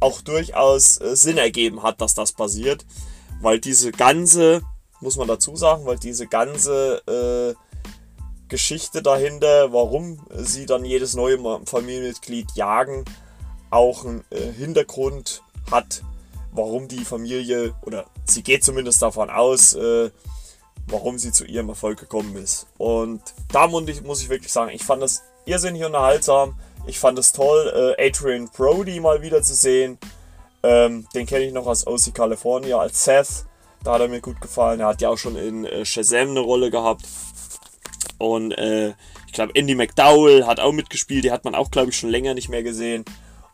auch 0.00 0.20
durchaus 0.20 1.00
äh, 1.00 1.16
Sinn 1.16 1.38
ergeben 1.38 1.82
hat, 1.82 2.00
dass 2.00 2.14
das 2.14 2.32
passiert, 2.32 2.84
weil 3.40 3.60
diese 3.60 3.92
ganze, 3.92 4.62
muss 5.00 5.16
man 5.16 5.28
dazu 5.28 5.56
sagen, 5.56 5.86
weil 5.86 5.98
diese 5.98 6.26
ganze 6.26 7.02
äh, 7.06 7.54
Geschichte 8.48 9.02
dahinter, 9.02 9.72
warum 9.72 10.20
sie 10.34 10.66
dann 10.66 10.84
jedes 10.84 11.14
neue 11.14 11.38
Familienmitglied 11.66 12.52
jagen, 12.54 13.04
auch 13.70 14.04
einen 14.04 14.24
äh, 14.30 14.52
Hintergrund 14.52 15.42
hat, 15.70 16.02
warum 16.52 16.88
die 16.88 17.04
Familie, 17.04 17.74
oder 17.82 18.06
sie 18.24 18.42
geht 18.42 18.64
zumindest 18.64 19.02
davon 19.02 19.30
aus, 19.30 19.74
äh, 19.74 20.10
warum 20.88 21.18
sie 21.18 21.32
zu 21.32 21.44
ihrem 21.44 21.68
Erfolg 21.68 21.98
gekommen 21.98 22.36
ist. 22.36 22.66
Und 22.78 23.20
da 23.52 23.66
muss 23.66 23.88
ich, 24.22 24.28
wirklich 24.28 24.52
sagen, 24.52 24.70
ich 24.72 24.84
fand 24.84 25.02
das 25.02 25.22
irrsinnig 25.44 25.84
unterhaltsam. 25.84 26.54
Ich 26.86 26.98
fand 26.98 27.18
es 27.18 27.32
toll, 27.32 27.96
äh, 27.98 28.08
Adrian 28.08 28.48
Brody 28.48 29.00
mal 29.00 29.22
wieder 29.22 29.42
zu 29.42 29.54
sehen. 29.54 29.98
Ähm, 30.62 31.06
den 31.14 31.26
kenne 31.26 31.44
ich 31.44 31.52
noch 31.52 31.66
aus 31.66 31.86
OC 31.86 32.14
California 32.14 32.78
als 32.78 33.04
Seth. 33.04 33.46
Da 33.86 33.92
hat 33.92 34.00
er 34.00 34.08
mir 34.08 34.20
gut 34.20 34.40
gefallen. 34.40 34.80
Er 34.80 34.88
hat 34.88 35.00
ja 35.00 35.10
auch 35.10 35.16
schon 35.16 35.36
in 35.36 35.64
äh, 35.64 35.84
Shazam 35.84 36.30
eine 36.30 36.40
Rolle 36.40 36.72
gehabt. 36.72 37.06
Und 38.18 38.50
äh, 38.50 38.88
ich 39.28 39.32
glaube, 39.32 39.54
Andy 39.54 39.76
McDowell 39.76 40.44
hat 40.44 40.58
auch 40.58 40.72
mitgespielt. 40.72 41.22
Die 41.22 41.30
hat 41.30 41.44
man 41.44 41.54
auch, 41.54 41.70
glaube 41.70 41.90
ich, 41.90 41.96
schon 41.96 42.10
länger 42.10 42.34
nicht 42.34 42.48
mehr 42.48 42.64
gesehen. 42.64 43.04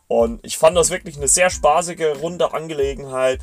Und 0.07 0.43
ich 0.43 0.57
fand 0.57 0.75
das 0.75 0.89
wirklich 0.89 1.17
eine 1.17 1.27
sehr 1.27 1.51
spaßige, 1.51 2.19
runde 2.19 2.51
Angelegenheit. 2.51 3.41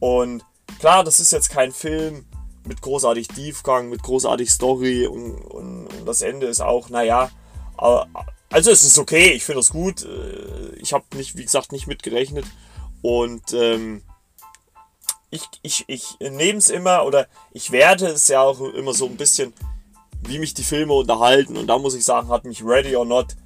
Und 0.00 0.44
klar, 0.80 1.04
das 1.04 1.20
ist 1.20 1.30
jetzt 1.30 1.50
kein 1.50 1.70
Film 1.70 2.24
mit 2.66 2.82
großartig 2.82 3.28
Tiefgang, 3.28 3.88
mit 3.88 4.02
großartig 4.02 4.50
Story. 4.50 5.06
Und, 5.06 5.36
und, 5.36 5.86
und 5.86 6.06
das 6.06 6.22
Ende 6.22 6.48
ist 6.48 6.60
auch, 6.60 6.90
naja, 6.90 7.30
also 7.76 8.72
es 8.72 8.82
ist 8.82 8.98
okay, 8.98 9.30
ich 9.30 9.44
finde 9.44 9.60
das 9.60 9.70
gut. 9.70 10.04
Äh, 10.04 10.74
ich 10.80 10.92
habe 10.92 11.04
nicht, 11.14 11.36
wie 11.36 11.44
gesagt, 11.44 11.70
nicht 11.70 11.86
mitgerechnet. 11.86 12.46
Und 13.00 13.52
ähm, 13.52 14.02
ich, 15.36 15.84
ich, 15.88 16.16
ich 16.18 16.30
nehme 16.30 16.58
es 16.58 16.70
immer 16.70 17.04
oder 17.04 17.26
ich 17.52 17.70
werde 17.70 18.06
es 18.06 18.28
ja 18.28 18.40
auch 18.40 18.60
immer 18.60 18.94
so 18.94 19.06
ein 19.06 19.16
bisschen, 19.16 19.52
wie 20.22 20.38
mich 20.38 20.54
die 20.54 20.64
Filme 20.64 20.94
unterhalten. 20.94 21.56
Und 21.56 21.66
da 21.66 21.78
muss 21.78 21.94
ich 21.94 22.04
sagen, 22.04 22.28
hat 22.28 22.44
mich 22.44 22.64
Ready 22.64 22.96
or 22.96 23.04
Not 23.04 23.36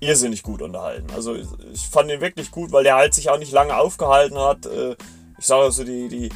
irrsinnig 0.00 0.42
gut 0.42 0.62
unterhalten. 0.62 1.08
Also 1.14 1.34
ich 1.34 1.88
fand 1.90 2.10
ihn 2.10 2.20
wirklich 2.20 2.50
gut, 2.50 2.72
weil 2.72 2.84
der 2.84 2.96
halt 2.96 3.14
sich 3.14 3.30
auch 3.30 3.38
nicht 3.38 3.52
lange 3.52 3.76
aufgehalten 3.76 4.38
hat. 4.38 4.66
Äh, 4.66 4.96
ich 5.38 5.46
sage 5.46 5.64
also, 5.64 5.84
die, 5.84 6.08
die, 6.08 6.30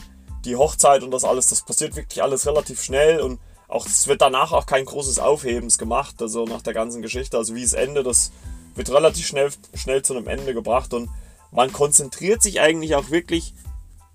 die 0.45 0.57
Hochzeit 0.57 1.02
und 1.02 1.11
das 1.11 1.25
alles, 1.25 1.47
das 1.47 1.64
passiert 1.64 1.97
wirklich 1.97 2.23
alles 2.23 2.47
relativ 2.47 2.83
schnell 2.83 3.21
und 3.21 3.40
auch 3.69 3.87
es 3.87 4.07
wird 4.07 4.21
danach 4.21 4.52
auch 4.52 4.66
kein 4.66 4.85
großes 4.85 5.19
Aufhebens 5.19 5.78
gemacht, 5.78 6.21
also 6.21 6.45
nach 6.45 6.61
der 6.61 6.75
ganzen 6.75 7.00
Geschichte. 7.00 7.38
Also 7.38 7.54
wie 7.54 7.62
es 7.62 7.73
endet, 7.73 8.07
das 8.07 8.31
wird 8.75 8.90
relativ 8.90 9.26
schnell, 9.26 9.50
schnell 9.75 10.02
zu 10.02 10.14
einem 10.14 10.28
Ende 10.28 10.54
gebracht 10.54 10.92
und 10.92 11.09
man 11.52 11.73
konzentriert 11.73 12.42
sich 12.42 12.61
eigentlich 12.61 12.95
auch 12.97 13.11
wirklich 13.11 13.54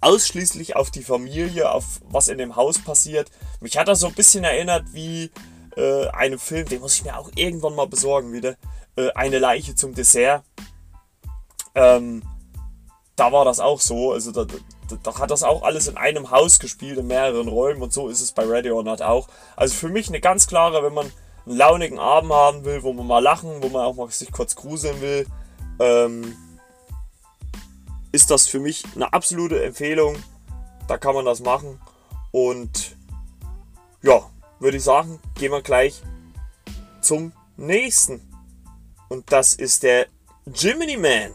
ausschließlich 0.02 0.76
auf 0.76 0.92
die 0.92 1.04
Familie, 1.04 1.72
auf 1.72 2.02
was 2.06 2.28
in 2.28 2.38
dem 2.38 2.56
Haus 2.56 2.80
passiert. 2.80 3.30
Mich 3.62 3.78
hat 3.78 3.88
das 3.88 4.00
so 4.00 4.08
ein 4.08 4.14
bisschen 4.14 4.44
erinnert 4.44 4.86
wie 4.94 5.32
äh, 5.76 6.08
einem 6.10 6.40
Film, 6.40 6.68
den 6.68 6.82
muss 6.82 6.96
ich 6.96 7.04
mir 7.04 7.18
auch 7.18 7.30
irgendwann 7.36 7.76
mal 7.76 7.88
besorgen 7.88 8.34
wieder. 8.34 8.56
Äh, 8.96 9.12
eine 9.12 9.40
Leiche 9.40 9.76
zum 9.76 9.94
Dessert. 9.94 10.44
Ähm, 11.76 12.24
da 13.16 13.32
war 13.32 13.46
das 13.46 13.60
auch 13.60 13.80
so. 13.80 14.12
Also 14.14 14.32
da, 14.32 14.46
da, 14.46 14.96
da, 15.04 15.20
hat 15.20 15.32
das 15.32 15.44
auch 15.44 15.64
alles 15.64 15.88
in 15.88 15.98
einem 15.98 16.32
Haus 16.32 16.60
gespielt, 16.60 16.98
in 16.98 17.08
mehreren 17.08 17.48
Räumen 17.48 17.82
und 17.82 17.94
so 17.94 18.08
ist 18.08 18.22
es 18.22 18.32
bei 18.32 18.44
Ready 18.44 18.72
or 18.72 18.84
Not 18.84 19.02
auch. 19.02 19.28
Also 19.56 19.76
für 19.76 19.90
mich 19.90 20.08
eine 20.08 20.22
ganz 20.22 20.48
klare, 20.48 20.84
wenn 20.84 20.94
man 20.94 21.12
einen 21.46 21.58
launigen 21.58 22.00
Abend 22.00 22.32
haben 22.32 22.66
will, 22.66 22.84
wo 22.84 22.94
man 22.94 23.08
mal 23.08 23.20
lachen, 23.20 23.62
wo 23.62 23.70
man 23.70 23.86
auch 23.86 23.96
mal 23.96 24.10
sich 24.10 24.32
kurz 24.32 24.56
gruseln 24.56 25.02
will, 25.02 25.28
ähm, 25.80 26.36
ist 28.18 28.32
das 28.32 28.48
für 28.48 28.60
mich 28.60 28.84
eine 28.96 29.14
absolute 29.14 29.64
Empfehlung. 29.64 30.16
Da 30.88 30.98
kann 30.98 31.14
man 31.14 31.26
das 31.26 31.40
machen. 31.40 31.80
Und 32.32 32.98
ja, 34.02 34.28
würde 34.60 34.78
ich 34.78 34.84
sagen, 34.84 35.20
gehen 35.36 35.52
wir 35.52 35.62
gleich 35.62 36.02
zum 37.00 37.32
nächsten. 37.58 38.28
Und 39.08 39.32
das 39.32 39.54
ist 39.54 39.84
der 39.84 40.08
Jiminy 40.52 40.98
Man. 40.98 41.32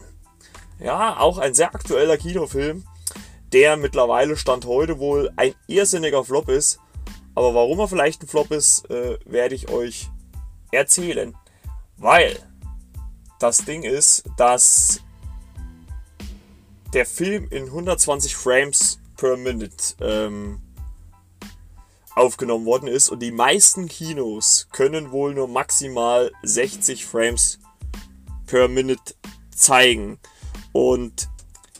Ja, 0.77 1.21
auch 1.21 1.37
ein 1.37 1.53
sehr 1.53 1.73
aktueller 1.73 2.17
Kinofilm, 2.17 2.85
der 3.53 3.77
mittlerweile 3.77 4.35
Stand 4.35 4.65
heute 4.65 4.99
wohl 4.99 5.31
ein 5.37 5.55
irrsinniger 5.67 6.25
Flop 6.25 6.49
ist. 6.49 6.79
Aber 7.33 7.55
warum 7.55 7.79
er 7.79 7.87
vielleicht 7.87 8.23
ein 8.23 8.27
Flop 8.27 8.51
ist, 8.51 8.89
äh, 8.89 9.17
werde 9.23 9.55
ich 9.55 9.69
euch 9.69 10.09
erzählen. 10.73 11.33
Weil 11.95 12.37
das 13.39 13.59
Ding 13.59 13.83
ist, 13.83 14.25
dass 14.35 15.02
der 16.93 17.05
Film 17.05 17.47
in 17.49 17.65
120 17.65 18.35
Frames 18.35 18.99
per 19.17 19.35
Minute 19.35 19.95
ähm, 19.99 20.61
aufgenommen 22.15 22.65
worden 22.65 22.87
ist 22.87 23.09
und 23.09 23.19
die 23.19 23.31
meisten 23.31 23.87
Kinos 23.87 24.67
können 24.71 25.11
wohl 25.11 25.33
nur 25.33 25.47
maximal 25.47 26.31
60 26.43 27.05
Frames 27.05 27.59
per 28.45 28.67
Minute 28.67 29.15
zeigen. 29.55 30.19
Und 30.71 31.29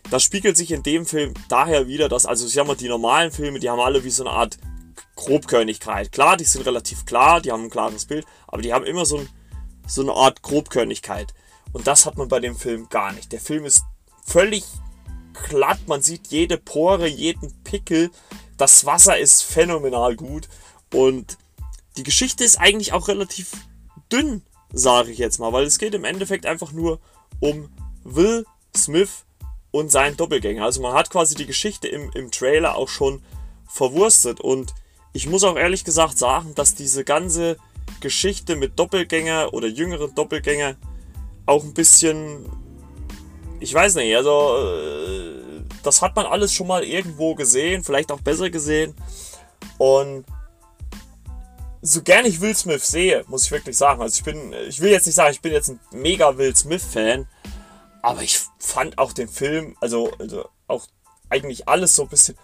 das 0.10 0.24
spiegelt 0.24 0.58
sich 0.58 0.72
in 0.72 0.82
dem 0.82 1.06
Film 1.06 1.34
daher 1.48 1.88
wieder, 1.88 2.10
dass, 2.10 2.26
also 2.26 2.48
ich 2.48 2.54
sag 2.54 2.66
mal, 2.66 2.76
die 2.76 2.90
normalen 2.90 3.32
Filme, 3.32 3.60
die 3.60 3.70
haben 3.70 3.80
alle 3.80 4.04
wie 4.04 4.10
so 4.10 4.24
eine 4.24 4.36
Art 4.36 4.58
Grobkörnigkeit. 5.16 6.12
Klar, 6.12 6.38
die 6.38 6.44
sind 6.44 6.66
relativ 6.66 7.06
klar, 7.06 7.40
die 7.40 7.52
haben 7.52 7.64
ein 7.64 7.70
klares 7.70 8.06
Bild, 8.06 8.26
aber 8.48 8.64
die 8.64 8.74
haben 8.74 8.86
immer 8.86 9.06
so, 9.06 9.18
ein, 9.18 9.30
so 9.88 10.02
eine 10.02 10.14
Art 10.14 10.42
Grobkörnigkeit. 10.42 11.34
Und 11.72 11.86
das 11.86 12.08
hat 12.08 12.18
man 12.18 12.28
bei 12.28 12.40
dem 12.40 12.56
Film 12.56 12.90
gar 12.90 13.14
nicht. 13.14 13.32
Der 13.32 13.40
Film 13.40 13.66
ist 13.66 13.84
völlig 14.26 14.64
glatt, 15.34 15.88
man 15.88 16.02
sieht 16.02 16.28
jede 16.28 16.58
Pore, 16.58 17.08
jeden 17.08 17.54
Pickel. 17.64 18.12
Das 18.58 18.86
Wasser 18.86 19.18
ist 19.18 19.44
phänomenal 19.44 20.16
gut 20.16 20.48
und 20.94 21.38
die 21.98 22.04
Geschichte 22.04 22.44
ist 22.44 22.60
eigentlich 22.60 22.94
auch 22.94 23.08
relativ 23.08 23.52
dünn, 24.12 24.42
sage 24.72 25.12
ich 25.12 25.18
jetzt 25.18 25.40
mal, 25.40 25.54
weil 25.54 25.66
es 25.66 25.78
geht 25.78 25.94
im 25.94 26.06
Endeffekt 26.06 26.46
einfach 26.46 26.72
nur 26.72 27.00
um 27.40 27.70
Will 28.04 28.46
Smith 28.76 29.26
und 29.72 29.92
seinen 29.92 30.18
Doppelgänger. 30.18 30.64
Also 30.64 30.82
man 30.82 30.94
hat 30.94 31.10
quasi 31.10 31.36
die 31.36 31.46
Geschichte 31.46 31.88
im, 31.88 32.12
im 32.14 32.32
Trailer 32.32 32.76
auch 32.76 32.90
schon 32.90 33.24
verwurstet 33.68 34.40
und 34.40 34.74
ich 35.14 35.28
muss 35.28 35.44
auch 35.44 35.56
ehrlich 35.56 35.84
gesagt 35.84 36.18
sagen, 36.18 36.56
dass 36.56 36.76
diese 36.76 37.04
ganze 37.04 37.58
Geschichte 38.00 38.56
mit 38.56 38.80
Doppelgänger 38.80 39.54
oder 39.54 39.68
jüngeren 39.68 40.14
Doppelgänger 40.16 40.76
auch 41.46 41.64
ein 41.64 41.74
bisschen 41.74 42.46
ich 43.64 43.74
weiß 43.74 43.96
nicht, 43.96 44.14
also 44.16 44.58
äh, 44.58 45.64
das 45.84 46.02
hat 46.02 46.16
man 46.18 46.26
alles 46.26 46.54
schon 46.54 46.68
mal 46.68 46.84
irgendwo 46.84 47.34
gesehen, 47.34 47.84
vielleicht 47.84 48.12
auch 48.12 48.20
besser 48.20 48.50
gesehen. 48.50 48.94
Und 49.78 50.26
so 51.82 52.02
gern 52.02 52.26
ich 52.26 52.42
Will 52.42 52.56
Smith 52.56 52.86
sehe, 52.86 53.24
muss 53.28 53.46
ich 53.46 53.52
wirklich 53.52 53.78
sagen. 53.78 54.02
Also 54.02 54.18
ich 54.18 54.24
bin, 54.24 54.54
ich 54.68 54.82
will 54.82 54.92
jetzt 54.92 55.06
nicht 55.06 55.16
sagen, 55.16 55.32
ich 55.32 55.42
bin 55.42 55.54
jetzt 55.54 55.70
ein 55.70 55.80
mega 55.92 56.38
Will 56.38 56.54
Smith-Fan, 56.54 57.26
aber 58.02 58.22
ich 58.22 58.40
fand 58.60 58.98
auch 58.98 59.14
den 59.14 59.30
Film, 59.30 59.78
also, 59.80 60.12
also 60.20 60.46
auch 60.68 60.86
eigentlich 61.30 61.68
alles 61.70 61.96
so 61.96 62.04
ein 62.04 62.10
bisschen 62.10 62.38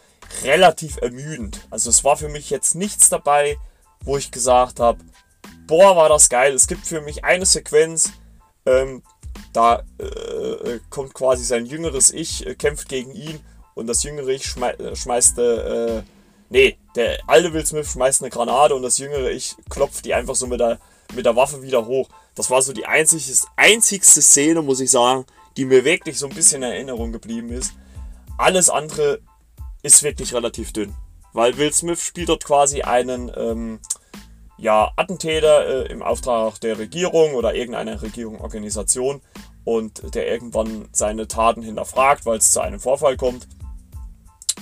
relativ 0.43 0.97
ermüdend. 0.97 1.67
Also 1.69 1.89
es 1.89 2.05
war 2.05 2.15
für 2.15 2.29
mich 2.29 2.49
jetzt 2.49 2.75
nichts 2.75 3.09
dabei, 3.09 3.57
wo 4.05 4.15
ich 4.15 4.31
gesagt 4.31 4.79
habe, 4.79 4.99
boah, 5.67 5.97
war 5.97 6.07
das 6.07 6.29
geil. 6.29 6.53
Es 6.53 6.67
gibt 6.67 6.87
für 6.87 7.01
mich 7.01 7.25
eine 7.25 7.45
Sequenz, 7.45 8.13
ähm, 8.65 9.03
da 9.53 9.83
äh, 9.99 10.03
äh, 10.03 10.79
kommt 10.89 11.13
quasi 11.13 11.43
sein 11.43 11.65
jüngeres 11.65 12.11
Ich, 12.11 12.45
äh, 12.45 12.55
kämpft 12.55 12.89
gegen 12.89 13.11
ihn 13.11 13.39
und 13.75 13.87
das 13.87 14.03
jüngere 14.03 14.29
Ich 14.29 14.45
schmei 14.45 14.71
äh, 14.73 14.95
schmeißt, 14.95 15.39
äh, 15.39 16.03
nee, 16.49 16.77
der 16.95 17.19
alte 17.27 17.53
Will 17.53 17.65
Smith 17.65 17.91
schmeißt 17.91 18.21
eine 18.21 18.29
Granate 18.29 18.75
und 18.75 18.81
das 18.81 18.97
jüngere 18.97 19.31
Ich 19.31 19.55
klopft 19.69 20.05
die 20.05 20.13
einfach 20.13 20.35
so 20.35 20.47
mit 20.47 20.59
der, 20.59 20.79
mit 21.15 21.25
der 21.25 21.35
Waffe 21.35 21.61
wieder 21.61 21.85
hoch. 21.85 22.09
Das 22.35 22.49
war 22.49 22.61
so 22.61 22.73
die 22.73 22.85
einzig, 22.85 23.31
einzigste 23.55 24.21
Szene, 24.21 24.61
muss 24.61 24.79
ich 24.79 24.91
sagen, 24.91 25.25
die 25.57 25.65
mir 25.65 25.83
wirklich 25.83 26.17
so 26.17 26.27
ein 26.27 26.35
bisschen 26.35 26.63
in 26.63 26.71
Erinnerung 26.71 27.11
geblieben 27.11 27.49
ist. 27.49 27.73
Alles 28.37 28.69
andere 28.69 29.19
ist 29.81 30.03
wirklich 30.03 30.33
relativ 30.33 30.71
dünn. 30.71 30.95
Weil 31.33 31.57
Will 31.57 31.73
Smith 31.73 32.01
spielt 32.01 32.29
dort 32.29 32.45
quasi 32.45 32.81
einen 32.81 33.31
ähm, 33.35 33.79
ja, 34.59 34.91
Attentäter 34.95 35.85
äh, 35.85 35.91
im 35.91 36.01
Auftrag 36.03 36.59
der 36.61 36.77
Regierung 36.77 37.33
oder 37.33 37.55
irgendeiner 37.55 38.01
Regierungsorganisation 38.01 39.21
und 39.63 40.15
der 40.15 40.27
irgendwann 40.27 40.89
seine 40.91 41.27
Taten 41.27 41.61
hinterfragt, 41.61 42.25
weil 42.25 42.39
es 42.39 42.51
zu 42.51 42.61
einem 42.61 42.79
Vorfall 42.79 43.17
kommt, 43.17 43.47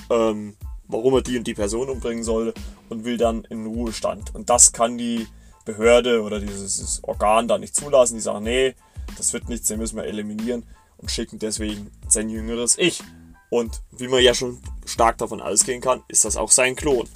ähm, 0.09 0.55
warum 0.87 1.15
er 1.15 1.21
die 1.21 1.37
und 1.37 1.47
die 1.47 1.53
Person 1.53 1.89
umbringen 1.89 2.23
soll 2.23 2.53
und 2.89 3.05
will 3.05 3.17
dann 3.17 3.43
in 3.45 3.65
Ruhestand. 3.65 4.35
Und 4.35 4.49
das 4.49 4.71
kann 4.71 4.97
die 4.97 5.27
Behörde 5.65 6.21
oder 6.21 6.39
dieses 6.39 7.03
Organ 7.03 7.47
da 7.47 7.57
nicht 7.57 7.75
zulassen. 7.75 8.15
Die 8.15 8.21
sagen, 8.21 8.43
nee, 8.43 8.75
das 9.17 9.33
wird 9.33 9.49
nichts, 9.49 9.67
den 9.67 9.79
müssen 9.79 9.97
wir 9.97 10.05
eliminieren 10.05 10.65
und 10.97 11.11
schicken 11.11 11.39
deswegen 11.39 11.91
sein 12.07 12.29
jüngeres 12.29 12.77
Ich. 12.77 13.01
Und 13.49 13.81
wie 13.91 14.07
man 14.07 14.21
ja 14.21 14.33
schon 14.33 14.59
stark 14.85 15.17
davon 15.17 15.41
ausgehen 15.41 15.81
kann, 15.81 16.03
ist 16.07 16.25
das 16.25 16.37
auch 16.37 16.51
sein 16.51 16.75
Klon. 16.75 17.07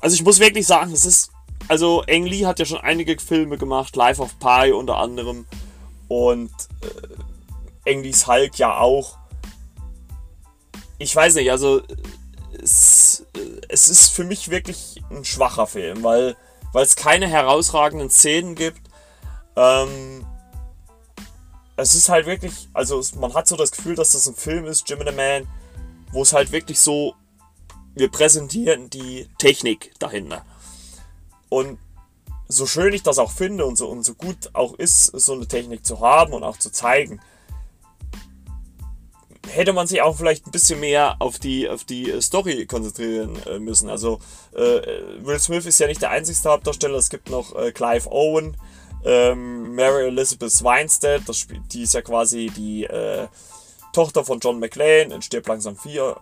Also 0.00 0.14
ich 0.14 0.22
muss 0.22 0.38
wirklich 0.38 0.66
sagen, 0.66 0.92
es 0.92 1.04
ist 1.06 1.30
also 1.68 2.02
Ang 2.08 2.24
Lee 2.24 2.46
hat 2.46 2.58
ja 2.58 2.64
schon 2.64 2.80
einige 2.80 3.18
Filme 3.18 3.58
gemacht, 3.58 3.96
Life 3.96 4.20
of 4.20 4.38
Pi 4.38 4.72
unter 4.72 4.96
anderem 4.96 5.46
und 6.08 6.50
äh, 6.82 7.92
Ang 7.92 8.02
Lees 8.02 8.26
Hulk 8.26 8.58
ja 8.58 8.78
auch. 8.78 9.18
Ich 10.98 11.14
weiß 11.14 11.34
nicht, 11.34 11.50
also 11.50 11.82
es, 12.62 13.26
es 13.68 13.88
ist 13.88 14.08
für 14.08 14.24
mich 14.24 14.50
wirklich 14.50 15.02
ein 15.10 15.24
schwacher 15.24 15.66
Film, 15.66 16.02
weil 16.02 16.36
es 16.74 16.96
keine 16.96 17.28
herausragenden 17.28 18.10
Szenen 18.10 18.54
gibt. 18.54 18.80
Ähm, 19.56 20.26
es 21.76 21.94
ist 21.94 22.08
halt 22.08 22.26
wirklich, 22.26 22.68
also 22.72 23.02
man 23.18 23.34
hat 23.34 23.46
so 23.46 23.56
das 23.56 23.70
Gefühl, 23.70 23.94
dass 23.94 24.10
das 24.10 24.26
ein 24.26 24.34
Film 24.34 24.64
ist, 24.66 24.88
Jim 24.88 25.00
and 25.00 25.10
the 25.10 25.14
Man, 25.14 25.46
wo 26.10 26.22
es 26.22 26.32
halt 26.32 26.52
wirklich 26.52 26.80
so, 26.80 27.14
wir 27.94 28.10
präsentieren 28.10 28.90
die 28.90 29.28
Technik 29.38 29.92
dahinter. 29.98 30.44
Und 31.48 31.78
so 32.48 32.66
schön 32.66 32.92
ich 32.92 33.02
das 33.02 33.18
auch 33.18 33.32
finde 33.32 33.66
und 33.66 33.76
so, 33.76 33.88
und 33.88 34.04
so 34.04 34.14
gut 34.14 34.50
auch 34.52 34.74
ist, 34.74 35.04
so 35.06 35.32
eine 35.32 35.46
Technik 35.46 35.84
zu 35.84 36.00
haben 36.00 36.32
und 36.32 36.44
auch 36.44 36.58
zu 36.58 36.70
zeigen, 36.70 37.20
hätte 39.48 39.72
man 39.72 39.86
sich 39.86 40.02
auch 40.02 40.16
vielleicht 40.16 40.46
ein 40.46 40.50
bisschen 40.50 40.80
mehr 40.80 41.16
auf 41.18 41.38
die, 41.38 41.68
auf 41.68 41.84
die 41.84 42.20
Story 42.20 42.66
konzentrieren 42.66 43.36
äh, 43.46 43.58
müssen. 43.58 43.88
Also 43.88 44.20
äh, 44.54 44.80
Will 45.24 45.38
Smith 45.38 45.66
ist 45.66 45.78
ja 45.78 45.86
nicht 45.86 46.02
der 46.02 46.10
einzige 46.10 46.48
Hauptdarsteller, 46.48 46.98
es 46.98 47.10
gibt 47.10 47.30
noch 47.30 47.54
äh, 47.54 47.72
Clive 47.72 48.10
Owen, 48.10 48.56
ähm, 49.04 49.74
Mary 49.74 50.08
Elizabeth 50.08 50.62
Weinstead, 50.62 51.22
das, 51.28 51.46
die 51.72 51.82
ist 51.82 51.94
ja 51.94 52.02
quasi 52.02 52.50
die 52.56 52.84
äh, 52.84 53.28
Tochter 53.92 54.24
von 54.24 54.40
John 54.40 54.58
McClane 54.58 55.14
in 55.14 55.22
Stirb 55.22 55.46
langsam 55.46 55.76
4 55.76 56.16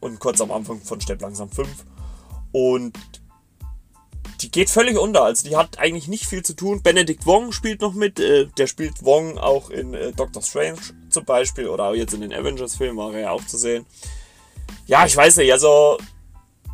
und 0.00 0.18
kurz 0.18 0.40
am 0.40 0.50
Anfang 0.50 0.80
von 0.80 1.00
Stirb 1.00 1.22
langsam 1.22 1.48
5. 1.48 1.68
Und 2.52 2.98
die 4.42 4.50
geht 4.50 4.70
völlig 4.70 4.98
unter. 4.98 5.24
Also 5.24 5.48
die 5.48 5.56
hat 5.56 5.78
eigentlich 5.78 6.08
nicht 6.08 6.26
viel 6.26 6.42
zu 6.42 6.54
tun. 6.54 6.82
Benedict 6.82 7.26
Wong 7.26 7.52
spielt 7.52 7.80
noch 7.80 7.94
mit. 7.94 8.18
Äh, 8.18 8.46
der 8.58 8.66
spielt 8.66 9.04
Wong 9.04 9.38
auch 9.38 9.70
in 9.70 9.94
äh, 9.94 10.12
Doctor 10.12 10.42
Strange 10.42 10.80
zum 11.10 11.24
Beispiel 11.24 11.68
oder 11.68 11.94
jetzt 11.94 12.14
in 12.14 12.20
den 12.20 12.32
Avengers-Filmen 12.32 12.96
war 12.96 13.12
er 13.14 13.20
ja 13.20 13.30
auch 13.30 13.44
zu 13.44 13.58
sehen. 13.58 13.86
Ja, 14.86 15.06
ich 15.06 15.16
weiß 15.16 15.36
nicht. 15.36 15.52
Also 15.52 15.98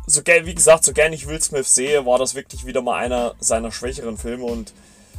so 0.05 0.23
gern, 0.23 0.45
wie 0.45 0.55
gesagt, 0.55 0.85
so 0.85 0.93
gern 0.93 1.13
ich 1.13 1.27
Will 1.27 1.41
Smith 1.41 1.73
sehe, 1.73 2.05
war 2.05 2.17
das 2.17 2.35
wirklich 2.35 2.65
wieder 2.65 2.81
mal 2.81 2.97
einer 2.97 3.35
seiner 3.39 3.71
schwächeren 3.71 4.17
Filme 4.17 4.45
und 4.45 4.73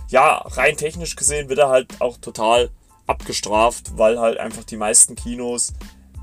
ja, 0.09 0.39
rein 0.39 0.77
technisch 0.77 1.15
gesehen 1.15 1.51
wird 1.51 1.59
er 1.59 1.69
halt 1.69 2.01
auch 2.01 2.17
total 2.17 2.71
abgestraft, 3.07 3.99
weil 3.99 4.19
halt 4.19 4.39
einfach 4.39 4.65
die 4.65 4.79
meisten 4.79 5.15
Kinos 5.15 5.75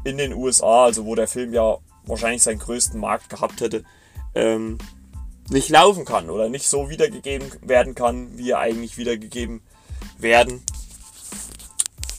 in 0.03 0.17
den 0.17 0.33
USA, 0.33 0.85
also 0.85 1.05
wo 1.05 1.13
der 1.13 1.27
Film 1.27 1.53
ja 1.53 1.77
wahrscheinlich 2.05 2.43
seinen 2.43 2.59
größten 2.59 2.99
Markt 2.99 3.29
gehabt 3.29 3.61
hätte, 3.61 3.83
ähm, 4.33 4.77
nicht 5.49 5.69
laufen 5.69 6.05
kann 6.05 6.29
oder 6.29 6.49
nicht 6.49 6.67
so 6.67 6.89
wiedergegeben 6.89 7.51
werden 7.62 7.95
kann, 7.95 8.38
wie 8.38 8.51
er 8.51 8.60
eigentlich 8.60 8.97
wiedergegeben 8.97 9.62
werden 10.17 10.63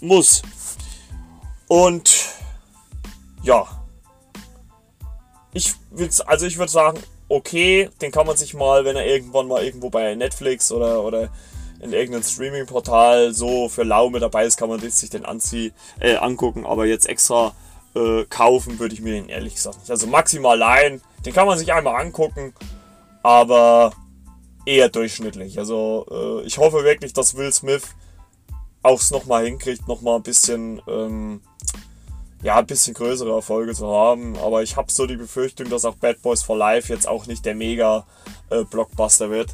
muss. 0.01 0.43
Und 1.69 2.15
ja, 3.43 3.67
ich 5.53 5.75
will 5.91 6.09
also 6.27 6.47
ich 6.47 6.59
würde 6.59 6.71
sagen, 6.71 6.99
okay, 7.29 7.91
den 8.01 8.13
kann 8.13 8.27
man 8.27 8.37
sich 8.37 8.55
mal, 8.55 8.85
wenn 8.85 8.97
er 8.97 9.07
irgendwann 9.07 9.49
mal 9.49 9.65
irgendwo 9.65 9.91
bei 9.91 10.15
Netflix 10.15 10.71
oder, 10.71 11.03
oder 11.03 11.31
in 11.81 11.93
irgendeinem 11.93 12.23
Streaming-Portal 12.23 13.35
so 13.35 13.69
für 13.69 13.83
Laume 13.83 14.21
dabei 14.21 14.47
ist, 14.47 14.57
kann 14.57 14.69
man 14.69 14.81
sich 14.81 15.11
den 15.11 15.25
anziehen, 15.25 15.73
äh, 16.01 16.17
angucken, 16.17 16.65
aber 16.65 16.87
jetzt 16.87 17.09
extra 17.09 17.55
äh, 17.95 18.25
kaufen 18.27 18.79
würde 18.79 18.95
ich 18.95 19.01
mir 19.01 19.15
den 19.15 19.29
ehrlich 19.29 19.57
gesagt 19.57 19.81
nicht. 19.81 19.91
Also 19.91 20.07
maximal 20.07 20.57
leihen, 20.57 21.03
den 21.25 21.33
kann 21.33 21.47
man 21.47 21.59
sich 21.59 21.73
einmal 21.73 22.01
angucken 22.01 22.55
aber 23.27 23.93
eher 24.67 24.89
durchschnittlich. 24.89 25.59
Also 25.59 26.07
äh, 26.09 26.47
ich 26.47 26.59
hoffe 26.59 26.85
wirklich, 26.85 27.13
dass 27.13 27.37
Will 27.37 27.53
Smith 27.53 27.83
auch 28.85 29.01
es 29.01 29.11
nochmal 29.11 29.47
hinkriegt, 29.47 29.89
nochmal 29.89 30.15
ein 30.15 30.23
bisschen, 30.23 30.81
ähm, 30.87 31.41
ja, 32.41 32.55
ein 32.55 32.67
bisschen 32.67 32.95
größere 32.95 33.33
Erfolge 33.33 33.75
zu 33.75 33.89
haben. 33.89 34.37
Aber 34.39 34.63
ich 34.63 34.77
habe 34.77 34.93
so 34.93 35.09
die 35.09 35.17
Befürchtung, 35.17 35.69
dass 35.71 35.85
auch 35.85 35.97
Bad 35.97 36.23
Boys 36.23 36.45
for 36.45 36.57
Life 36.57 36.93
jetzt 36.93 37.09
auch 37.09 37.27
nicht 37.27 37.45
der 37.45 37.57
Mega-Blockbuster 37.57 39.27
äh, 39.27 39.31
wird. 39.31 39.53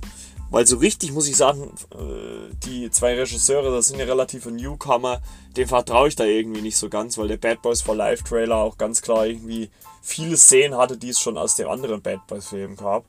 Weil 0.50 0.66
so 0.66 0.76
richtig 0.76 1.12
muss 1.12 1.26
ich 1.26 1.36
sagen, 1.38 1.72
äh, 1.92 2.54
die 2.66 2.90
zwei 2.90 3.14
Regisseure, 3.14 3.74
das 3.74 3.86
sind 3.86 3.98
ja 3.98 4.04
relative 4.04 4.50
Newcomer, 4.50 5.22
dem 5.56 5.66
vertraue 5.66 6.08
ich 6.08 6.16
da 6.16 6.24
irgendwie 6.24 6.60
nicht 6.60 6.76
so 6.76 6.90
ganz, 6.90 7.16
weil 7.16 7.28
der 7.28 7.38
Bad 7.38 7.62
Boys 7.62 7.80
for 7.80 7.96
Life 7.96 8.22
Trailer 8.24 8.56
auch 8.56 8.76
ganz 8.76 9.00
klar 9.00 9.24
irgendwie 9.24 9.70
viele 10.02 10.36
Szenen 10.36 10.76
hatte, 10.76 10.98
die 10.98 11.08
es 11.08 11.20
schon 11.20 11.38
aus 11.38 11.54
dem 11.54 11.70
anderen 11.70 12.02
Bad 12.02 12.26
Boys 12.26 12.48
Film 12.48 12.76
gab. 12.76 13.06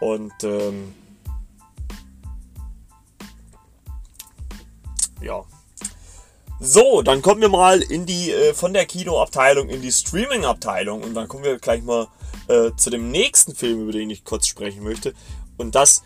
Und 0.00 0.32
ähm, 0.42 0.94
ja. 5.22 5.44
So, 6.60 7.02
dann 7.02 7.20
kommen 7.20 7.40
wir 7.40 7.48
mal 7.48 7.82
in 7.82 8.06
die 8.06 8.30
äh, 8.30 8.54
von 8.54 8.72
der 8.72 8.86
Kinoabteilung 8.86 9.68
in 9.68 9.82
die 9.82 9.92
Streaming-Abteilung 9.92 11.02
und 11.02 11.14
dann 11.14 11.28
kommen 11.28 11.44
wir 11.44 11.58
gleich 11.58 11.82
mal 11.82 12.08
äh, 12.48 12.70
zu 12.76 12.90
dem 12.90 13.10
nächsten 13.10 13.54
Film, 13.54 13.82
über 13.82 13.92
den 13.92 14.10
ich 14.10 14.24
kurz 14.24 14.46
sprechen 14.46 14.82
möchte. 14.82 15.14
Und 15.56 15.74
das 15.74 16.02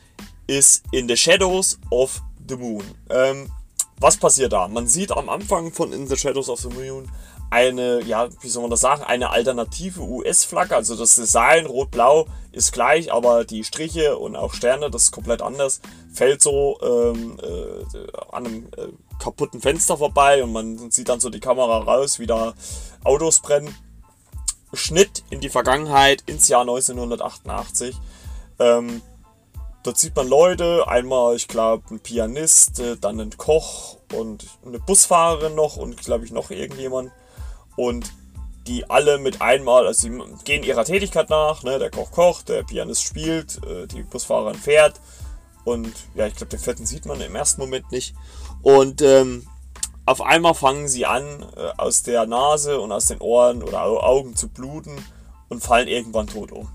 ist 0.47 0.85
In 0.93 1.09
the 1.09 1.17
Shadows 1.17 1.79
of 1.91 2.23
the 2.49 2.57
Moon. 2.57 2.83
Ähm, 3.11 3.51
was 4.01 4.17
passiert 4.17 4.53
da? 4.53 4.69
Man 4.69 4.87
sieht 4.87 5.13
am 5.13 5.29
Anfang 5.29 5.73
von 5.73 5.93
In 5.93 6.07
the 6.07 6.17
Shadows 6.17 6.49
of 6.49 6.61
the 6.61 6.69
Moon 6.69 7.11
eine, 7.51 8.03
ja, 8.03 8.29
wie 8.41 8.49
soll 8.49 8.63
man 8.63 8.71
das 8.71 8.81
sagen, 8.81 9.03
eine 9.03 9.31
alternative 9.31 10.03
US-Flagge. 10.03 10.77
Also 10.77 10.97
das 10.97 11.15
Design 11.15 11.67
rot-blau 11.67 12.27
ist 12.53 12.73
gleich, 12.73 13.13
aber 13.13 13.45
die 13.45 13.65
Striche 13.65 14.19
und 14.19 14.37
auch 14.37 14.53
Sterne, 14.53 14.91
das 14.91 15.05
ist 15.05 15.13
komplett 15.13 15.41
anders. 15.41 15.81
Fällt 16.13 16.43
so 16.43 16.79
ähm, 16.83 17.39
äh, 17.43 18.07
an 18.33 18.47
einem 18.47 18.67
äh, 18.77 18.89
kaputten 19.19 19.61
Fenster 19.61 19.97
vorbei 19.97 20.43
und 20.43 20.53
man 20.53 20.91
sieht 20.91 21.09
dann 21.09 21.21
so 21.21 21.31
die 21.31 21.41
Kamera 21.41 21.79
raus, 21.79 22.19
wie 22.19 22.27
da 22.27 22.55
Autos 23.05 23.41
brennen. 23.41 23.75
Schnitt 24.75 25.23
in 25.31 25.41
die 25.41 25.49
Vergangenheit, 25.49 26.25
ins 26.27 26.49
Jahr 26.49 26.61
1988. 26.63 27.97
Ähm, 28.59 29.01
dort 29.83 29.97
sieht 29.97 30.15
man 30.15 30.29
Leute, 30.29 30.87
einmal, 30.87 31.37
ich 31.37 31.49
glaube, 31.49 31.85
ein 31.91 32.01
Pianist, 32.01 32.81
äh, 32.81 32.97
dann 32.97 33.21
ein 33.21 33.37
Koch 33.39 33.98
und 34.13 34.47
eine 34.65 34.79
Busfahrerin 34.79 35.55
noch 35.55 35.77
und, 35.77 35.97
glaube 35.99 36.25
ich, 36.25 36.33
noch 36.33 36.51
irgendjemand 36.51 37.11
und 37.77 38.13
die 38.67 38.89
alle 38.91 39.19
mit 39.19 39.41
einmal, 39.41 39.87
also 39.87 40.09
sie 40.09 40.23
gehen 40.45 40.63
ihrer 40.63 40.85
Tätigkeit 40.85 41.31
nach, 41.31 41.63
ne? 41.63 41.79
der 41.79 41.91
Koch 41.91 42.11
kocht, 42.11 42.51
der 42.51 42.63
Pianist 42.63 43.03
spielt, 43.03 43.65
äh, 43.65 43.87
die 43.87 44.03
Busfahrerin 44.03 44.57
fährt 44.57 45.01
und 45.65 45.93
ja, 46.15 46.27
ich 46.27 46.35
glaube, 46.35 46.51
den 46.51 46.61
vierten 46.61 46.87
sieht 46.87 47.05
man 47.05 47.21
im 47.21 47.35
ersten 47.35 47.61
Moment 47.61 47.93
nicht. 47.93 48.15
Und 48.63 49.03
ähm, 49.03 49.47
auf 50.07 50.23
einmal 50.23 50.55
fangen 50.55 50.89
sie 50.89 51.05
an, 51.05 51.47
äh, 51.57 51.73
aus 51.77 52.03
der 52.03 52.27
Nase 52.27 52.81
und 52.81 52.91
aus 52.91 53.07
den 53.07 53.21
Ohren 53.21 53.63
oder 53.63 53.83
Augen 53.83 54.35
zu 54.35 54.49
bluten 54.49 54.97
und 55.49 55.63
fallen 55.63 55.89
irgendwann 55.89 56.27
tot 56.27 56.53
um. 56.53 56.71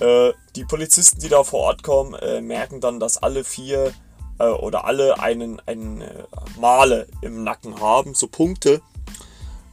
Äh, 0.00 0.32
die 0.54 0.64
Polizisten, 0.64 1.20
die 1.20 1.30
da 1.30 1.44
vor 1.44 1.60
Ort 1.60 1.82
kommen, 1.82 2.14
äh, 2.14 2.42
merken 2.42 2.80
dann, 2.80 3.00
dass 3.00 3.16
alle 3.16 3.44
vier 3.44 3.94
äh, 4.38 4.46
oder 4.46 4.84
alle 4.84 5.20
einen, 5.20 5.60
einen 5.66 6.00
äh, 6.00 6.24
Male 6.58 7.06
im 7.20 7.44
Nacken 7.44 7.80
haben, 7.80 8.14
so 8.14 8.26
Punkte. 8.26 8.80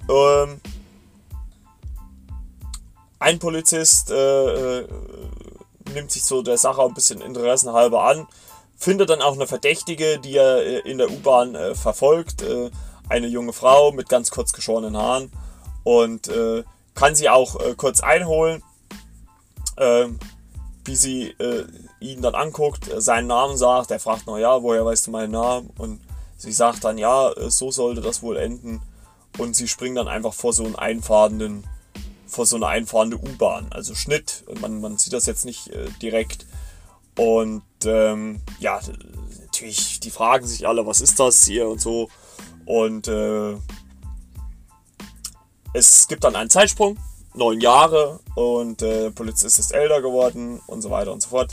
Ähm, 0.09 0.61
ein 3.19 3.39
Polizist 3.39 4.09
äh, 4.09 4.79
äh, 4.79 4.87
nimmt 5.93 6.11
sich 6.11 6.23
so 6.23 6.41
der 6.41 6.57
Sache 6.57 6.81
ein 6.83 6.93
bisschen 6.93 7.21
interessenhalber 7.21 8.03
an, 8.03 8.27
findet 8.77 9.09
dann 9.09 9.21
auch 9.21 9.33
eine 9.33 9.47
Verdächtige, 9.47 10.19
die 10.19 10.37
er 10.37 10.65
äh, 10.65 10.79
in 10.79 10.97
der 10.97 11.11
U-Bahn 11.11 11.55
äh, 11.55 11.75
verfolgt, 11.75 12.43
eine 13.09 13.27
junge 13.27 13.53
Frau 13.53 13.91
mit 13.91 14.09
ganz 14.09 14.31
kurz 14.31 14.53
geschorenen 14.53 14.95
Haaren 14.95 15.31
und 15.83 16.29
kann 16.95 17.13
sie 17.13 17.27
auch 17.27 17.57
kurz 17.75 17.99
einholen, 17.99 18.63
ähm, 19.77 20.17
wie 20.85 20.95
sie 20.95 21.35
ihn 22.01 22.21
dann 22.21 22.35
anguckt, 22.35 22.89
seinen 22.97 23.27
Namen 23.27 23.57
sagt, 23.57 23.91
er 23.91 23.99
fragt 23.99 24.27
noch, 24.27 24.37
ja, 24.37 24.61
woher 24.61 24.85
weißt 24.85 25.07
du 25.07 25.11
meinen 25.11 25.31
Namen? 25.31 25.69
Und 25.77 26.01
sie 26.37 26.51
sagt 26.51 26.83
dann, 26.83 26.97
ja, 26.97 27.31
so 27.49 27.71
sollte 27.71 28.01
das 28.01 28.21
wohl 28.21 28.37
enden 28.37 28.81
und 29.37 29.55
sie 29.55 29.67
springen 29.67 29.95
dann 29.95 30.07
einfach 30.07 30.33
vor 30.33 30.51
so 30.51 30.65
einen 30.65 30.75
einfahrenden, 30.75 31.63
vor 32.27 32.45
so 32.45 32.55
eine 32.55 32.67
einfahrende 32.67 33.17
U-Bahn. 33.17 33.67
Also 33.71 33.95
Schnitt, 33.95 34.43
man, 34.59 34.81
man 34.81 34.97
sieht 34.97 35.13
das 35.13 35.25
jetzt 35.25 35.45
nicht 35.45 35.69
äh, 35.69 35.89
direkt. 36.01 36.45
Und 37.17 37.63
ähm, 37.85 38.41
ja, 38.59 38.79
natürlich, 39.41 39.99
die 39.99 40.11
fragen 40.11 40.47
sich 40.47 40.67
alle, 40.67 40.85
was 40.85 41.01
ist 41.01 41.19
das 41.19 41.45
hier 41.45 41.69
und 41.69 41.79
so. 41.79 42.09
Und 42.65 43.07
äh, 43.07 43.55
es 45.73 46.07
gibt 46.07 46.23
dann 46.23 46.35
einen 46.35 46.49
Zeitsprung, 46.49 46.97
neun 47.33 47.61
Jahre 47.61 48.19
und 48.35 48.81
äh, 48.81 49.11
Polizist 49.11 49.59
ist 49.59 49.71
älter 49.71 50.01
geworden 50.01 50.61
und 50.67 50.81
so 50.81 50.89
weiter 50.89 51.13
und 51.13 51.21
so 51.21 51.29
fort. 51.29 51.51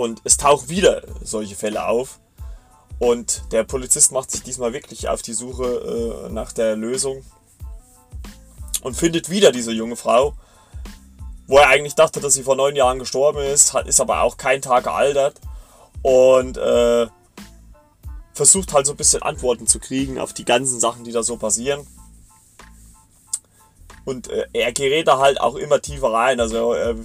Und 0.00 0.22
es 0.24 0.38
tauchen 0.38 0.70
wieder 0.70 1.02
solche 1.22 1.54
Fälle 1.54 1.86
auf. 1.86 2.20
Und 2.98 3.42
der 3.52 3.64
Polizist 3.64 4.12
macht 4.12 4.30
sich 4.30 4.42
diesmal 4.42 4.72
wirklich 4.72 5.10
auf 5.10 5.20
die 5.20 5.34
Suche 5.34 6.26
äh, 6.26 6.32
nach 6.32 6.52
der 6.52 6.74
Lösung 6.74 7.22
und 8.80 8.96
findet 8.96 9.28
wieder 9.28 9.52
diese 9.52 9.72
junge 9.72 9.96
Frau, 9.96 10.32
wo 11.46 11.58
er 11.58 11.68
eigentlich 11.68 11.96
dachte, 11.96 12.20
dass 12.20 12.32
sie 12.32 12.42
vor 12.42 12.56
neun 12.56 12.76
Jahren 12.76 12.98
gestorben 12.98 13.40
ist, 13.40 13.74
ist 13.74 14.00
aber 14.00 14.22
auch 14.22 14.38
kein 14.38 14.62
Tag 14.62 14.84
gealtert 14.84 15.38
und 16.00 16.56
äh, 16.56 17.06
versucht 18.32 18.72
halt 18.72 18.86
so 18.86 18.94
ein 18.94 18.96
bisschen 18.96 19.20
Antworten 19.20 19.66
zu 19.66 19.80
kriegen 19.80 20.18
auf 20.18 20.32
die 20.32 20.46
ganzen 20.46 20.80
Sachen, 20.80 21.04
die 21.04 21.12
da 21.12 21.22
so 21.22 21.36
passieren. 21.36 21.86
Und 24.06 24.30
äh, 24.30 24.46
er 24.54 24.72
gerät 24.72 25.08
da 25.08 25.18
halt 25.18 25.38
auch 25.42 25.56
immer 25.56 25.82
tiefer 25.82 26.10
rein. 26.10 26.40
Also 26.40 26.72
er 26.72 26.92
äh, 26.92 26.96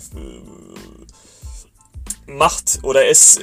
macht 2.26 2.80
oder 2.84 3.08
ist 3.08 3.42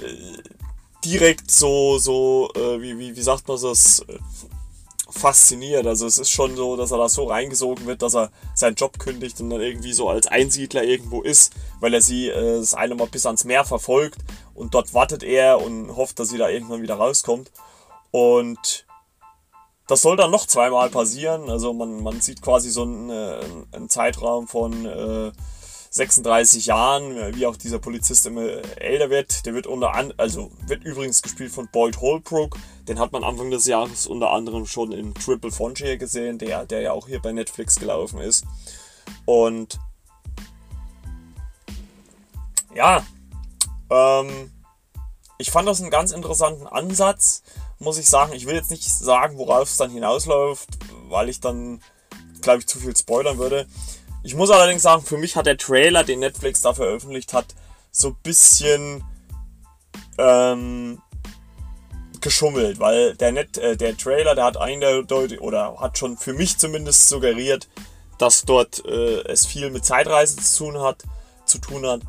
direkt 1.05 1.51
so, 1.51 1.99
so 1.99 2.51
äh, 2.55 2.81
wie, 2.81 2.99
wie, 2.99 3.17
wie 3.17 3.23
sagt 3.23 3.49
man 3.49 3.61
das, 3.61 4.05
fasziniert. 5.13 5.87
Also 5.87 6.07
es 6.07 6.19
ist 6.19 6.31
schon 6.31 6.57
so, 6.57 6.77
dass 6.77 6.91
er 6.91 6.99
da 6.99 7.09
so 7.09 7.25
reingesogen 7.25 7.87
wird, 7.87 8.03
dass 8.03 8.15
er 8.15 8.31
seinen 8.55 8.75
Job 8.75 8.99
kündigt 8.99 9.41
und 9.41 9.51
dann 9.51 9.61
irgendwie 9.61 9.93
so 9.93 10.09
als 10.09 10.27
Einsiedler 10.27 10.83
irgendwo 10.83 11.23
ist, 11.23 11.53
weil 11.81 11.95
er 11.95 12.01
sie 12.01 12.29
äh, 12.29 12.59
das 12.59 12.75
eine 12.75 12.95
Mal 12.95 13.07
bis 13.07 13.27
ans 13.27 13.45
Meer 13.45 13.65
verfolgt 13.65 14.19
und 14.55 14.75
dort 14.75 14.95
wartet 14.95 15.23
er 15.23 15.61
und 15.61 15.95
hofft, 15.95 16.19
dass 16.19 16.31
sie 16.31 16.39
da 16.39 16.49
irgendwann 16.49 16.83
wieder 16.83 16.95
rauskommt. 16.95 17.51
Und 18.11 18.87
das 19.87 20.03
soll 20.03 20.17
dann 20.17 20.31
noch 20.31 20.47
zweimal 20.47 20.91
passieren. 20.91 21.51
Also 21.51 21.73
man, 21.73 22.03
man 22.03 22.21
sieht 22.21 22.41
quasi 22.41 22.71
so 22.71 22.83
einen, 22.83 23.11
äh, 23.11 23.41
einen 23.73 23.89
Zeitraum 23.89 24.49
von 24.49 24.87
äh, 24.87 25.33
36 25.93 26.65
Jahren, 26.67 27.37
wie 27.37 27.45
auch 27.45 27.57
dieser 27.57 27.79
Polizist 27.79 28.25
immer 28.25 28.47
älter 28.81 29.11
wird. 29.11 29.45
Der 29.45 29.53
wird 29.53 29.67
unter 29.67 29.95
an, 29.95 30.15
also 30.17 30.51
wird 30.67 30.85
übrigens 30.85 31.21
gespielt 31.21 31.53
von 31.53 31.69
Boyd 31.71 32.01
Holbrook. 32.01 32.57
Den 32.89 32.99
hat 32.99 33.13
man 33.13 33.23
Anfang 33.23 33.51
des 33.51 33.67
Jahres 33.67 34.07
unter 34.07 34.31
anderem 34.31 34.65
schon 34.65 34.93
in 34.93 35.13
Triple 35.13 35.53
Frontier 35.53 35.99
gesehen, 35.99 36.39
der, 36.39 36.65
der 36.65 36.81
ja 36.81 36.93
auch 36.93 37.09
hier 37.09 37.21
bei 37.21 37.33
Netflix 37.33 37.79
gelaufen 37.79 38.21
ist. 38.21 38.47
Und 39.27 39.79
ja, 42.75 43.05
ähm, 43.91 44.51
ich 45.37 45.51
fand 45.51 45.69
das 45.69 45.83
einen 45.83 45.91
ganz 45.91 46.13
interessanten 46.13 46.67
Ansatz, 46.67 47.43
muss 47.79 47.99
ich 47.99 48.09
sagen. 48.09 48.33
Ich 48.33 48.47
will 48.47 48.55
jetzt 48.55 48.71
nicht 48.71 48.89
sagen, 48.89 49.37
worauf 49.37 49.69
es 49.69 49.77
dann 49.77 49.91
hinausläuft, 49.91 50.71
weil 51.11 51.29
ich 51.29 51.41
dann, 51.41 51.83
glaube 52.41 52.61
ich, 52.61 52.67
zu 52.67 52.79
viel 52.79 52.97
spoilern 52.97 53.37
würde. 53.37 53.67
Ich 54.23 54.35
muss 54.35 54.51
allerdings 54.51 54.83
sagen, 54.83 55.03
für 55.03 55.19
mich 55.19 55.37
hat 55.37 55.47
der 55.47 55.57
Trailer, 55.57 56.05
den 56.05 56.21
Netflix 56.21 56.63
da 56.63 56.75
veröffentlicht 56.75 57.33
hat, 57.33 57.47
so 57.91 58.09
ein 58.09 58.17
bisschen 58.23 59.05
ähm, 60.19 61.03
geschummelt, 62.21 62.79
weil 62.79 63.15
der, 63.17 63.33
Net, 63.33 63.59
äh, 63.59 63.77
der 63.77 63.97
Trailer, 63.97 64.35
der 64.35 64.45
hat 64.45 64.57
eindeutig 64.57 65.41
oder 65.41 65.77
hat 65.81 65.99
schon 65.99 66.17
für 66.17 66.33
mich 66.33 66.57
zumindest 66.57 67.09
suggeriert, 67.09 67.69
dass 68.19 68.43
dort 68.43 68.85
äh, 68.87 69.23
es 69.25 69.45
viel 69.47 69.71
mit 69.71 69.85
Zeitreisen 69.85 70.41
zu 70.41 70.65
tun 70.65 70.81
hat. 70.81 71.03
Zu 71.45 71.59
tun 71.59 71.85
hat. 71.87 72.03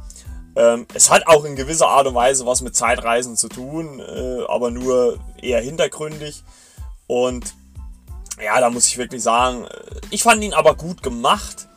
Ähm, 0.55 0.85
es 0.93 1.09
hat 1.09 1.25
auch 1.25 1.43
in 1.43 1.55
gewisser 1.55 1.87
Art 1.87 2.05
und 2.05 2.13
Weise 2.13 2.45
was 2.45 2.61
mit 2.61 2.75
Zeitreisen 2.75 3.35
zu 3.35 3.49
tun, 3.49 3.99
äh, 3.99 4.43
aber 4.47 4.69
nur 4.69 5.19
eher 5.41 5.59
hintergründig. 5.59 6.43
Und 7.07 7.55
ja, 8.41 8.59
da 8.61 8.69
muss 8.69 8.87
ich 8.87 8.99
wirklich 8.99 9.23
sagen, 9.23 9.65
äh, 9.65 10.01
ich 10.11 10.21
fand 10.21 10.43
ihn 10.43 10.53
aber 10.53 10.75
gut 10.75 11.01
gemacht. 11.01 11.67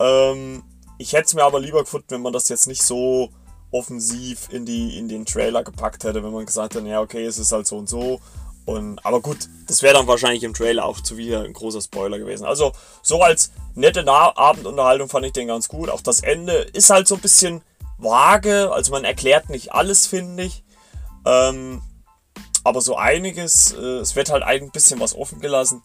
Ähm, 0.00 0.62
ich 0.98 1.12
hätte 1.12 1.24
es 1.26 1.34
mir 1.34 1.44
aber 1.44 1.60
lieber 1.60 1.80
gefunden, 1.80 2.10
wenn 2.10 2.22
man 2.22 2.32
das 2.32 2.48
jetzt 2.48 2.66
nicht 2.66 2.82
so 2.82 3.30
offensiv 3.70 4.48
in, 4.50 4.64
die, 4.64 4.98
in 4.98 5.08
den 5.08 5.26
Trailer 5.26 5.62
gepackt 5.62 6.04
hätte, 6.04 6.22
wenn 6.22 6.32
man 6.32 6.46
gesagt 6.46 6.74
hätte, 6.74 6.86
ja, 6.86 7.00
okay, 7.00 7.24
es 7.24 7.38
ist 7.38 7.52
halt 7.52 7.66
so 7.66 7.78
und 7.78 7.88
so. 7.88 8.20
Und, 8.64 9.04
aber 9.04 9.20
gut, 9.20 9.48
das 9.66 9.82
wäre 9.82 9.94
dann 9.94 10.06
wahrscheinlich 10.06 10.42
im 10.42 10.52
Trailer 10.52 10.84
auch 10.84 11.00
zu 11.00 11.16
wieder 11.16 11.42
ein 11.42 11.54
großer 11.54 11.80
Spoiler 11.80 12.18
gewesen. 12.18 12.44
Also, 12.44 12.72
so 13.02 13.22
als 13.22 13.50
nette 13.74 14.02
Na 14.02 14.36
Abendunterhaltung 14.36 15.08
fand 15.08 15.24
ich 15.24 15.32
den 15.32 15.48
ganz 15.48 15.68
gut. 15.68 15.88
Auch 15.88 16.02
das 16.02 16.20
Ende 16.20 16.52
ist 16.52 16.90
halt 16.90 17.08
so 17.08 17.14
ein 17.14 17.22
bisschen 17.22 17.62
vage. 17.96 18.70
Also, 18.70 18.92
man 18.92 19.04
erklärt 19.04 19.48
nicht 19.48 19.72
alles, 19.72 20.06
finde 20.06 20.42
ich. 20.42 20.64
Ähm, 21.24 21.80
aber 22.62 22.82
so 22.82 22.96
einiges. 22.96 23.72
Äh, 23.72 24.00
es 24.00 24.16
wird 24.16 24.30
halt 24.30 24.42
ein 24.42 24.70
bisschen 24.70 25.00
was 25.00 25.16
offen 25.16 25.40
gelassen. 25.40 25.82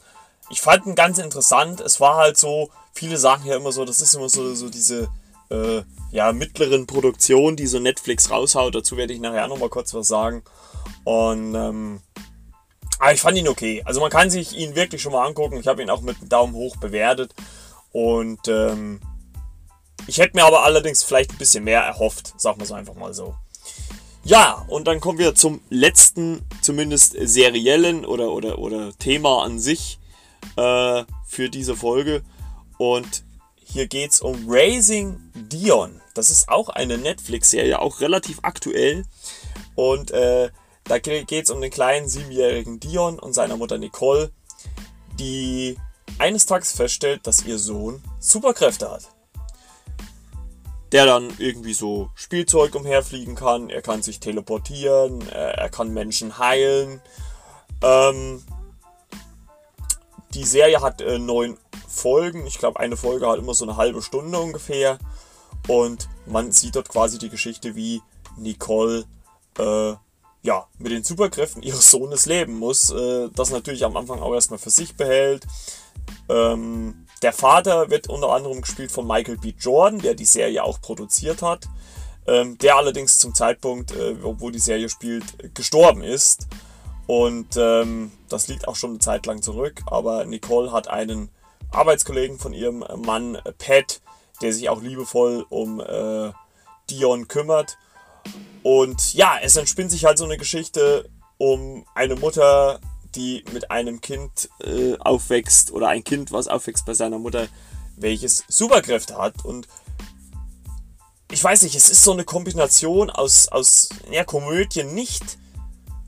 Ich 0.50 0.60
fand 0.60 0.86
ihn 0.86 0.96
ganz 0.96 1.20
interessant. 1.20 1.80
Es 1.80 2.02
war 2.02 2.18
halt 2.18 2.38
so, 2.38 2.70
viele 2.94 3.18
sagen 3.18 3.46
ja 3.46 3.58
immer 3.58 3.72
so, 3.72 3.86
das 3.86 4.02
ist 4.02 4.14
immer 4.14 4.30
so, 4.30 4.54
so 4.56 4.70
diese 4.70 5.10
äh, 5.50 5.82
ja, 6.12 6.32
mittleren 6.32 6.88
Produktionen, 6.88 7.58
die 7.58 7.68
so 7.68 7.80
Netflix 7.80 8.30
raushaut. 8.30 8.76
Dazu 8.76 8.98
werde 8.98 9.14
ich 9.14 9.20
nachher 9.20 9.48
nochmal 9.48 9.70
kurz 9.70 9.94
was 9.94 10.08
sagen. 10.08 10.44
Und 11.04 11.56
ähm, 11.56 12.02
aber 13.00 13.14
ich 13.14 13.22
fand 13.22 13.38
ihn 13.38 13.48
okay. 13.48 13.82
Also 13.86 14.00
man 14.00 14.12
kann 14.12 14.30
sich 14.30 14.56
ihn 14.56 14.76
wirklich 14.76 15.02
schon 15.02 15.12
mal 15.12 15.26
angucken. 15.26 15.58
Ich 15.58 15.68
habe 15.68 15.82
ihn 15.82 15.90
auch 15.90 16.02
mit 16.02 16.20
einem 16.20 16.30
Daumen 16.30 16.54
hoch 16.54 16.78
bewertet. 16.78 17.34
Und 17.92 18.48
ähm, 18.48 19.02
ich 20.08 20.20
hätte 20.20 20.38
mir 20.38 20.46
aber 20.46 20.64
allerdings 20.64 21.04
vielleicht 21.04 21.32
ein 21.32 21.38
bisschen 21.38 21.64
mehr 21.64 21.82
erhofft, 21.82 22.40
sagen 22.40 22.60
wir 22.60 22.64
es 22.66 22.72
einfach 22.72 22.96
mal 22.96 23.14
so. 23.14 23.36
Ja, 24.24 24.66
und 24.70 24.88
dann 24.88 25.02
kommen 25.02 25.20
wir 25.20 25.36
zum 25.36 25.60
letzten, 25.70 26.48
zumindest 26.62 27.16
seriellen 27.20 28.06
oder, 28.06 28.32
oder, 28.32 28.58
oder 28.60 28.98
Thema 28.98 29.44
an 29.44 29.60
sich 29.60 30.00
äh, 30.56 31.04
für 31.26 31.50
diese 31.50 31.76
Folge. 31.76 32.22
Und 32.84 33.24
hier 33.56 33.88
geht 33.88 34.12
es 34.12 34.20
um 34.20 34.44
Raising 34.46 35.18
Dion. 35.34 36.02
Das 36.16 36.30
ist 36.30 36.50
auch 36.50 36.68
eine 36.68 36.98
Netflix-Serie, 36.98 37.80
auch 37.80 38.02
relativ 38.02 38.40
aktuell. 38.42 39.06
Und 39.76 40.12
äh, 40.12 40.50
da 40.84 41.00
geht 41.00 41.32
es 41.32 41.50
um 41.50 41.62
den 41.62 41.72
kleinen 41.72 42.10
siebenjährigen 42.10 42.82
Dion 42.82 43.20
und 43.20 43.32
seiner 43.32 43.56
Mutter 43.56 43.78
Nicole, 43.78 44.32
die 45.18 45.78
eines 46.20 46.46
Tages 46.46 46.74
feststellt, 46.74 47.26
dass 47.26 47.46
ihr 47.46 47.58
Sohn 47.58 48.04
Superkräfte 48.20 48.92
hat. 48.92 49.08
Der 50.92 51.06
dann 51.06 51.34
irgendwie 51.38 51.74
so 51.74 52.10
Spielzeug 52.16 52.76
umherfliegen 52.76 53.36
kann, 53.36 53.70
er 53.70 53.82
kann 53.82 54.04
sich 54.04 54.20
teleportieren, 54.20 55.26
er 55.30 55.70
kann 55.70 55.94
Menschen 55.94 56.38
heilen. 56.38 57.00
Ähm, 57.82 58.44
die 60.34 60.44
Serie 60.44 60.82
hat 60.82 61.00
äh, 61.00 61.18
neun 61.18 61.58
Folgen. 61.94 62.46
Ich 62.48 62.58
glaube, 62.58 62.80
eine 62.80 62.98
Folge 62.98 63.28
hat 63.28 63.40
immer 63.40 63.54
so 63.54 63.66
eine 63.66 63.78
halbe 63.78 64.02
Stunde 64.02 64.40
ungefähr. 64.40 64.98
Und 65.68 66.10
man 66.26 66.52
sieht 66.52 66.76
dort 66.76 66.90
quasi 66.90 67.18
die 67.18 67.30
Geschichte, 67.30 67.76
wie 67.76 68.02
Nicole 68.38 69.06
äh, 69.58 69.94
ja, 70.42 70.68
mit 70.78 70.92
den 70.92 71.04
Superkräften 71.04 71.64
ihres 71.64 71.90
Sohnes 71.90 72.26
leben 72.26 72.60
muss. 72.60 72.92
Äh, 72.92 73.30
das 73.34 73.52
natürlich 73.52 73.86
am 73.86 73.96
Anfang 73.96 74.20
auch 74.20 74.34
erstmal 74.34 74.60
für 74.60 74.70
sich 74.70 74.96
behält. 74.96 75.48
Ähm, 76.30 77.06
der 77.22 77.34
Vater 77.34 77.90
wird 77.90 78.10
unter 78.10 78.30
anderem 78.30 78.62
gespielt 78.62 78.92
von 78.92 79.08
Michael 79.08 79.38
B. 79.38 79.54
Jordan, 79.58 80.00
der 80.00 80.14
die 80.14 80.26
Serie 80.26 80.64
auch 80.64 80.82
produziert 80.82 81.42
hat. 81.42 81.68
Ähm, 82.28 82.58
der 82.58 82.78
allerdings 82.78 83.18
zum 83.18 83.34
Zeitpunkt, 83.34 83.92
äh, 83.92 84.16
wo 84.22 84.50
die 84.50 84.60
Serie 84.60 84.90
spielt, 84.90 85.56
gestorben 85.56 86.02
ist. 86.02 86.48
Und 87.08 87.58
ähm, 87.58 88.12
das 88.30 88.48
liegt 88.48 88.68
auch 88.68 88.76
schon 88.76 88.92
eine 88.92 89.00
Zeit 89.00 89.26
lang 89.26 89.42
zurück. 89.42 89.82
Aber 89.88 90.26
Nicole 90.26 90.72
hat 90.72 90.88
einen 90.88 91.30
Arbeitskollegen 91.74 92.40
von 92.40 92.54
ihrem 92.54 92.86
Mann 93.06 93.36
äh, 93.36 93.52
Pat, 93.54 94.02
der 94.42 94.54
sich 94.54 94.70
auch 94.70 94.82
liebevoll 94.82 95.46
um 95.50 95.80
äh, 95.80 96.32
Dion 96.90 97.28
kümmert. 97.28 97.78
Und 98.64 99.14
ja, 99.14 99.38
es 99.42 99.56
entspinnt 99.56 99.92
sich 99.92 100.06
halt 100.06 100.18
so 100.18 100.26
eine 100.26 100.38
Geschichte 100.38 101.10
um 101.38 101.86
eine 101.96 102.16
Mutter, 102.16 102.80
die 103.16 103.44
mit 103.52 103.70
einem 103.70 104.02
Kind 104.02 104.50
äh, 104.62 104.96
aufwächst 105.00 105.72
oder 105.72 105.90
ein 105.90 106.04
Kind, 106.04 106.32
was 106.32 106.48
aufwächst 106.48 106.86
bei 106.86 106.94
seiner 106.94 107.20
Mutter, 107.20 107.48
welches 107.98 108.44
Superkräfte 108.48 109.18
hat. 109.18 109.44
Und 109.44 109.68
ich 111.32 111.44
weiß 111.44 111.64
nicht, 111.64 111.76
es 111.76 111.90
ist 111.90 112.04
so 112.04 112.14
eine 112.14 112.24
Kombination 112.24 113.10
aus, 113.10 113.48
aus 113.48 113.90
ja, 114.10 114.24
Komödie 114.24 114.84
nicht, 114.84 115.38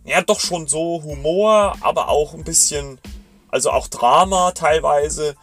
ja, 0.06 0.22
doch 0.22 0.40
schon 0.40 0.68
so 0.68 1.02
Humor, 1.04 1.76
aber 1.82 2.10
auch 2.10 2.34
ein 2.34 2.44
bisschen, 2.44 3.00
also 3.50 3.72
auch 3.72 3.88
Drama 3.88 4.52
teilweise. 4.52 5.36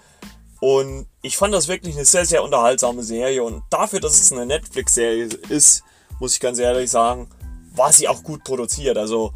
Und 0.63 1.09
ich 1.23 1.37
fand 1.37 1.53
das 1.53 1.67
wirklich 1.67 1.97
eine 1.97 2.05
sehr, 2.05 2.25
sehr 2.25 2.45
unterhaltsame 2.45 3.03
Serie. 3.03 3.43
Und 3.43 3.65
dafür, 3.69 3.99
dass 3.99 4.21
es 4.21 4.31
eine 4.31 4.47
Netflix-Serie 4.47 5.25
ist, 5.49 5.83
muss 6.21 6.35
ich 6.35 6.41
ganz 6.41 6.61
ehrlich 6.61 6.89
sagen, 6.89 7.29
war 7.75 7.93
sie 7.93 8.07
auch 8.07 8.23
gut 8.23 8.45
produziert. 8.45 8.97
Also 8.97 9.33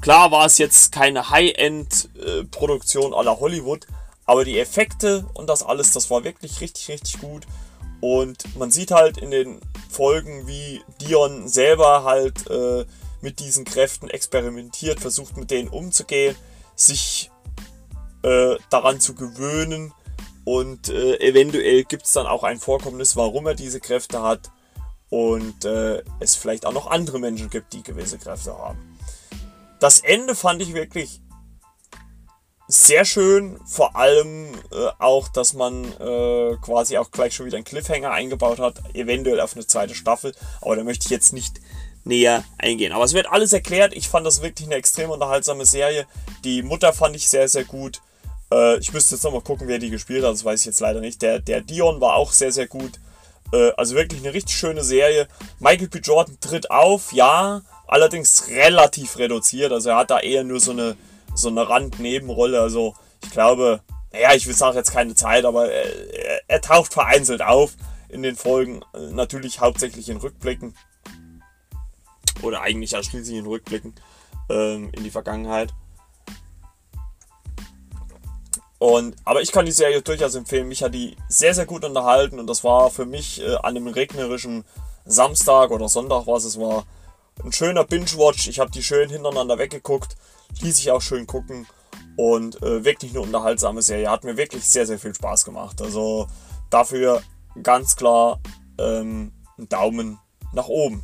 klar 0.00 0.32
war 0.32 0.46
es 0.46 0.58
jetzt 0.58 0.90
keine 0.90 1.30
High-End-Produktion 1.30 3.14
aller 3.14 3.38
Hollywood, 3.38 3.86
aber 4.26 4.44
die 4.44 4.58
Effekte 4.58 5.26
und 5.34 5.48
das 5.48 5.62
alles, 5.62 5.92
das 5.92 6.10
war 6.10 6.24
wirklich 6.24 6.60
richtig, 6.60 6.88
richtig 6.88 7.20
gut. 7.20 7.46
Und 8.00 8.56
man 8.58 8.72
sieht 8.72 8.90
halt 8.90 9.16
in 9.18 9.30
den 9.30 9.60
Folgen, 9.88 10.48
wie 10.48 10.82
Dion 11.00 11.46
selber 11.46 12.02
halt 12.02 12.50
äh, 12.50 12.84
mit 13.20 13.38
diesen 13.38 13.64
Kräften 13.64 14.10
experimentiert, 14.10 14.98
versucht 14.98 15.36
mit 15.36 15.52
denen 15.52 15.68
umzugehen, 15.68 16.34
sich 16.74 17.30
äh, 18.24 18.56
daran 18.70 18.98
zu 18.98 19.14
gewöhnen 19.14 19.94
und 20.48 20.88
äh, 20.88 21.18
eventuell 21.20 21.84
gibt 21.84 22.06
es 22.06 22.12
dann 22.14 22.26
auch 22.26 22.42
ein 22.42 22.58
Vorkommnis, 22.58 23.16
warum 23.16 23.46
er 23.46 23.54
diese 23.54 23.80
Kräfte 23.80 24.22
hat. 24.22 24.50
Und 25.10 25.66
äh, 25.66 26.02
es 26.20 26.36
vielleicht 26.36 26.64
auch 26.64 26.72
noch 26.72 26.86
andere 26.86 27.18
Menschen 27.18 27.50
gibt, 27.50 27.74
die 27.74 27.82
gewisse 27.82 28.16
Kräfte 28.16 28.56
haben. 28.56 28.98
Das 29.78 30.00
Ende 30.00 30.34
fand 30.34 30.62
ich 30.62 30.72
wirklich 30.72 31.20
sehr 32.66 33.04
schön. 33.04 33.60
Vor 33.66 33.94
allem 33.94 34.54
äh, 34.72 34.88
auch, 34.98 35.28
dass 35.28 35.52
man 35.52 35.84
äh, 35.84 36.56
quasi 36.62 36.96
auch 36.96 37.10
gleich 37.10 37.34
schon 37.34 37.44
wieder 37.44 37.58
einen 37.58 37.66
Cliffhanger 37.66 38.10
eingebaut 38.10 38.58
hat. 38.58 38.80
Eventuell 38.94 39.42
auf 39.42 39.54
eine 39.54 39.66
zweite 39.66 39.94
Staffel. 39.94 40.34
Aber 40.62 40.76
da 40.76 40.82
möchte 40.82 41.04
ich 41.04 41.10
jetzt 41.10 41.34
nicht 41.34 41.60
näher 42.04 42.42
eingehen. 42.56 42.92
Aber 42.92 43.04
es 43.04 43.12
wird 43.12 43.30
alles 43.30 43.52
erklärt. 43.52 43.94
Ich 43.94 44.08
fand 44.08 44.26
das 44.26 44.40
wirklich 44.40 44.66
eine 44.66 44.76
extrem 44.76 45.10
unterhaltsame 45.10 45.66
Serie. 45.66 46.06
Die 46.42 46.62
Mutter 46.62 46.94
fand 46.94 47.16
ich 47.16 47.28
sehr, 47.28 47.48
sehr 47.48 47.64
gut. 47.64 48.00
Äh, 48.52 48.78
ich 48.78 48.92
müsste 48.92 49.14
jetzt 49.14 49.24
nochmal 49.24 49.42
gucken, 49.42 49.68
wer 49.68 49.78
die 49.78 49.90
gespielt 49.90 50.24
hat. 50.24 50.32
Das 50.32 50.44
weiß 50.44 50.60
ich 50.60 50.66
jetzt 50.66 50.80
leider 50.80 51.00
nicht. 51.00 51.22
Der, 51.22 51.38
der 51.38 51.60
Dion 51.60 52.00
war 52.00 52.14
auch 52.14 52.32
sehr, 52.32 52.52
sehr 52.52 52.66
gut. 52.66 52.98
Äh, 53.52 53.72
also 53.76 53.94
wirklich 53.94 54.20
eine 54.20 54.34
richtig 54.34 54.56
schöne 54.56 54.84
Serie. 54.84 55.28
Michael 55.58 55.88
B. 55.88 55.98
Jordan 55.98 56.38
tritt 56.40 56.70
auf, 56.70 57.12
ja. 57.12 57.62
Allerdings 57.86 58.48
relativ 58.48 59.18
reduziert. 59.18 59.72
Also 59.72 59.90
er 59.90 59.96
hat 59.96 60.10
da 60.10 60.20
eher 60.20 60.44
nur 60.44 60.60
so 60.60 60.72
eine, 60.72 60.96
so 61.34 61.48
eine 61.48 61.68
Randnebenrolle. 61.68 62.60
Also 62.60 62.94
ich 63.24 63.30
glaube, 63.30 63.80
naja, 64.12 64.34
ich 64.34 64.46
will 64.46 64.54
sagen 64.54 64.76
jetzt 64.76 64.92
keine 64.92 65.14
Zeit, 65.14 65.44
aber 65.44 65.70
er, 65.70 66.42
er 66.46 66.60
taucht 66.60 66.92
vereinzelt 66.92 67.42
auf 67.42 67.76
in 68.08 68.22
den 68.22 68.36
Folgen. 68.36 68.84
Natürlich 69.12 69.60
hauptsächlich 69.60 70.08
in 70.08 70.18
Rückblicken. 70.18 70.74
Oder 72.42 72.62
eigentlich 72.62 72.96
ausschließlich 72.96 73.38
in 73.38 73.46
Rückblicken 73.46 73.94
ähm, 74.48 74.90
in 74.92 75.04
die 75.04 75.10
Vergangenheit. 75.10 75.72
Und, 78.78 79.16
aber 79.24 79.42
ich 79.42 79.50
kann 79.50 79.66
die 79.66 79.72
Serie 79.72 80.02
durchaus 80.02 80.34
empfehlen. 80.34 80.68
Mich 80.68 80.82
hat 80.82 80.94
die 80.94 81.16
sehr, 81.28 81.54
sehr 81.54 81.66
gut 81.66 81.84
unterhalten 81.84 82.38
und 82.38 82.46
das 82.46 82.62
war 82.62 82.90
für 82.90 83.06
mich 83.06 83.42
äh, 83.42 83.56
an 83.56 83.76
einem 83.76 83.88
regnerischen 83.88 84.64
Samstag 85.04 85.70
oder 85.70 85.88
Sonntag, 85.88 86.26
was 86.26 86.44
es 86.44 86.60
war, 86.60 86.84
ein 87.44 87.52
schöner 87.52 87.84
Binge-Watch. 87.84 88.48
Ich 88.48 88.60
habe 88.60 88.70
die 88.70 88.82
schön 88.82 89.10
hintereinander 89.10 89.58
weggeguckt, 89.58 90.16
ließ 90.60 90.76
sich 90.76 90.90
auch 90.90 91.02
schön 91.02 91.26
gucken 91.26 91.66
und 92.16 92.62
äh, 92.62 92.84
wirklich 92.84 93.12
eine 93.12 93.20
unterhaltsame 93.20 93.82
Serie. 93.82 94.10
Hat 94.10 94.24
mir 94.24 94.36
wirklich 94.36 94.64
sehr, 94.64 94.86
sehr 94.86 94.98
viel 94.98 95.14
Spaß 95.14 95.44
gemacht. 95.44 95.80
Also 95.82 96.28
dafür 96.70 97.22
ganz 97.62 97.96
klar 97.96 98.40
ähm, 98.78 99.32
einen 99.56 99.68
Daumen 99.68 100.18
nach 100.52 100.68
oben. 100.68 101.02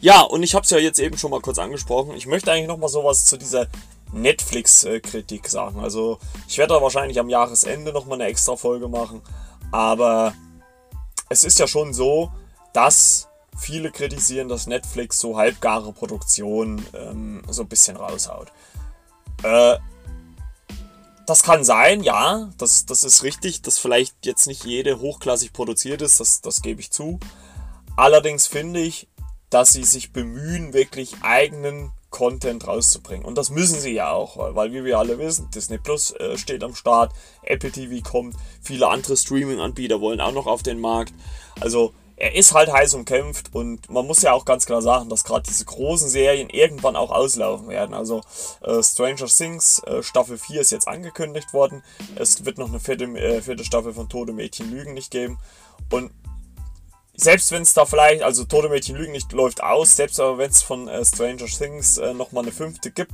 Ja, 0.00 0.20
und 0.20 0.42
ich 0.42 0.54
habe 0.54 0.64
es 0.64 0.70
ja 0.70 0.78
jetzt 0.78 0.98
eben 0.98 1.16
schon 1.16 1.30
mal 1.30 1.40
kurz 1.40 1.58
angesprochen. 1.58 2.14
Ich 2.14 2.26
möchte 2.26 2.52
eigentlich 2.52 2.68
noch 2.68 2.76
mal 2.76 2.88
sowas 2.88 3.24
zu 3.24 3.38
dieser 3.38 3.68
Netflix-Kritik 4.14 5.48
sagen. 5.48 5.80
Also 5.80 6.18
ich 6.48 6.58
werde 6.58 6.74
da 6.74 6.82
wahrscheinlich 6.82 7.18
am 7.18 7.28
Jahresende 7.28 7.92
nochmal 7.92 8.20
eine 8.20 8.30
extra 8.30 8.56
Folge 8.56 8.88
machen. 8.88 9.22
Aber 9.72 10.34
es 11.28 11.44
ist 11.44 11.58
ja 11.58 11.66
schon 11.66 11.92
so, 11.92 12.32
dass 12.72 13.28
viele 13.56 13.90
kritisieren, 13.90 14.48
dass 14.48 14.66
Netflix 14.66 15.18
so 15.18 15.36
halbgare 15.36 15.92
Produktionen 15.92 16.84
ähm, 16.94 17.42
so 17.48 17.62
ein 17.62 17.68
bisschen 17.68 17.96
raushaut. 17.96 18.48
Äh, 19.42 19.78
das 21.26 21.42
kann 21.42 21.64
sein, 21.64 22.02
ja, 22.02 22.50
das, 22.58 22.84
das 22.86 23.04
ist 23.04 23.22
richtig, 23.22 23.62
dass 23.62 23.78
vielleicht 23.78 24.26
jetzt 24.26 24.46
nicht 24.46 24.64
jede 24.64 25.00
hochklassig 25.00 25.52
produziert 25.52 26.02
ist, 26.02 26.20
das, 26.20 26.40
das 26.42 26.60
gebe 26.60 26.80
ich 26.80 26.90
zu. 26.90 27.18
Allerdings 27.96 28.46
finde 28.46 28.80
ich, 28.80 29.08
dass 29.48 29.72
sie 29.72 29.84
sich 29.84 30.12
bemühen, 30.12 30.72
wirklich 30.72 31.22
eigenen 31.22 31.92
Content 32.14 32.68
rauszubringen. 32.68 33.24
Und 33.24 33.36
das 33.36 33.50
müssen 33.50 33.80
sie 33.80 33.90
ja 33.90 34.12
auch, 34.12 34.36
weil 34.54 34.72
wie 34.72 34.84
wir 34.84 35.00
alle 35.00 35.18
wissen, 35.18 35.50
Disney 35.50 35.78
Plus 35.78 36.12
äh, 36.12 36.38
steht 36.38 36.62
am 36.62 36.76
Start, 36.76 37.12
Apple 37.42 37.72
TV 37.72 38.08
kommt, 38.08 38.36
viele 38.62 38.86
andere 38.86 39.16
Streaming-Anbieter 39.16 40.00
wollen 40.00 40.20
auch 40.20 40.32
noch 40.32 40.46
auf 40.46 40.62
den 40.62 40.78
Markt. 40.78 41.12
Also 41.60 41.92
er 42.16 42.36
ist 42.36 42.54
halt 42.54 42.72
heiß 42.72 42.94
umkämpft 42.94 43.52
und 43.52 43.90
man 43.90 44.06
muss 44.06 44.22
ja 44.22 44.32
auch 44.32 44.44
ganz 44.44 44.64
klar 44.64 44.80
sagen, 44.80 45.08
dass 45.08 45.24
gerade 45.24 45.42
diese 45.48 45.64
großen 45.64 46.08
Serien 46.08 46.48
irgendwann 46.50 46.94
auch 46.94 47.10
auslaufen 47.10 47.66
werden. 47.68 47.96
Also 47.96 48.20
äh, 48.62 48.80
Stranger 48.80 49.26
Things 49.26 49.80
äh, 49.80 50.04
Staffel 50.04 50.38
4 50.38 50.60
ist 50.60 50.70
jetzt 50.70 50.86
angekündigt 50.86 51.52
worden. 51.52 51.82
Es 52.14 52.44
wird 52.44 52.58
noch 52.58 52.68
eine 52.68 52.78
vierte, 52.78 53.06
äh, 53.06 53.42
vierte 53.42 53.64
Staffel 53.64 53.92
von 53.92 54.08
Tode 54.08 54.32
Mädchen 54.32 54.70
Lügen 54.70 54.94
nicht 54.94 55.10
geben. 55.10 55.38
Und 55.90 56.12
selbst 57.16 57.52
wenn 57.52 57.62
es 57.62 57.74
da 57.74 57.86
vielleicht, 57.86 58.22
also 58.22 58.44
Tode 58.44 58.68
Mädchen 58.68 58.96
Lügen 58.96 59.12
nicht 59.12 59.32
läuft 59.32 59.62
aus, 59.62 59.96
selbst 59.96 60.18
aber 60.20 60.38
wenn 60.38 60.50
es 60.50 60.62
von 60.62 60.88
äh, 60.88 61.04
Stranger 61.04 61.46
Things 61.46 61.98
äh, 61.98 62.12
nochmal 62.12 62.44
eine 62.44 62.52
fünfte 62.52 62.90
gibt, 62.90 63.12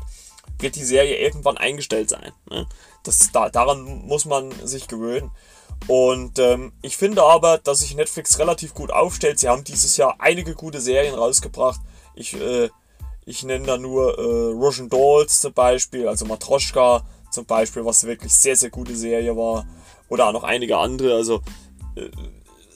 wird 0.58 0.76
die 0.76 0.84
Serie 0.84 1.16
irgendwann 1.16 1.58
eingestellt 1.58 2.08
sein. 2.10 2.32
Ne? 2.48 2.66
Das, 3.02 3.30
da, 3.32 3.50
daran 3.50 3.82
muss 4.06 4.24
man 4.24 4.52
sich 4.66 4.88
gewöhnen. 4.88 5.30
Und 5.86 6.38
ähm, 6.38 6.72
ich 6.82 6.96
finde 6.96 7.22
aber, 7.22 7.58
dass 7.58 7.80
sich 7.80 7.94
Netflix 7.94 8.38
relativ 8.38 8.74
gut 8.74 8.90
aufstellt. 8.90 9.38
Sie 9.38 9.48
haben 9.48 9.64
dieses 9.64 9.96
Jahr 9.96 10.16
einige 10.18 10.54
gute 10.54 10.80
Serien 10.80 11.14
rausgebracht. 11.14 11.80
Ich, 12.14 12.34
äh, 12.34 12.68
ich 13.24 13.42
nenne 13.44 13.66
da 13.66 13.78
nur 13.78 14.18
äh, 14.18 14.52
Russian 14.52 14.88
Dolls 14.88 15.40
zum 15.40 15.52
Beispiel, 15.52 16.06
also 16.06 16.26
Matroschka 16.26 17.02
zum 17.30 17.46
Beispiel, 17.46 17.84
was 17.84 18.04
wirklich 18.04 18.34
sehr, 18.34 18.56
sehr 18.56 18.70
gute 18.70 18.94
Serie 18.94 19.36
war. 19.36 19.66
Oder 20.08 20.26
auch 20.26 20.32
noch 20.32 20.44
einige 20.44 20.76
andere. 20.76 21.14
Also 21.14 21.40
äh, 21.96 22.10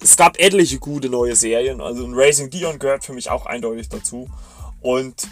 es 0.05 0.19
gab 0.19 0.39
etliche 0.39 0.79
gute 0.79 1.09
neue 1.09 1.35
Serien. 1.35 1.81
Also 1.81 2.05
ein 2.05 2.13
Racing 2.15 2.51
Dion 2.51 2.79
gehört 2.79 3.05
für 3.05 3.15
mich 3.15 3.31
auch 3.31 3.47
eindeutig 3.47 3.89
dazu. 3.89 4.29
Und 4.83 5.29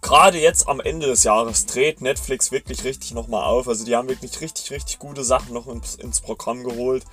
gerade 0.00 0.38
jetzt 0.38 0.66
am 0.68 0.80
Ende 0.80 1.06
des 1.06 1.22
Jahres 1.22 1.66
dreht 1.66 2.00
Netflix 2.00 2.50
wirklich 2.50 2.84
richtig 2.84 3.12
nochmal 3.12 3.44
auf. 3.44 3.68
Also 3.68 3.84
die 3.84 3.94
haben 3.94 4.08
wirklich 4.08 4.40
richtig, 4.40 4.70
richtig 4.70 4.98
gute 4.98 5.22
Sachen 5.22 5.52
noch 5.52 5.68
ins, 5.68 5.96
ins 5.96 6.22
Programm 6.22 6.64
geholt. 6.64 7.04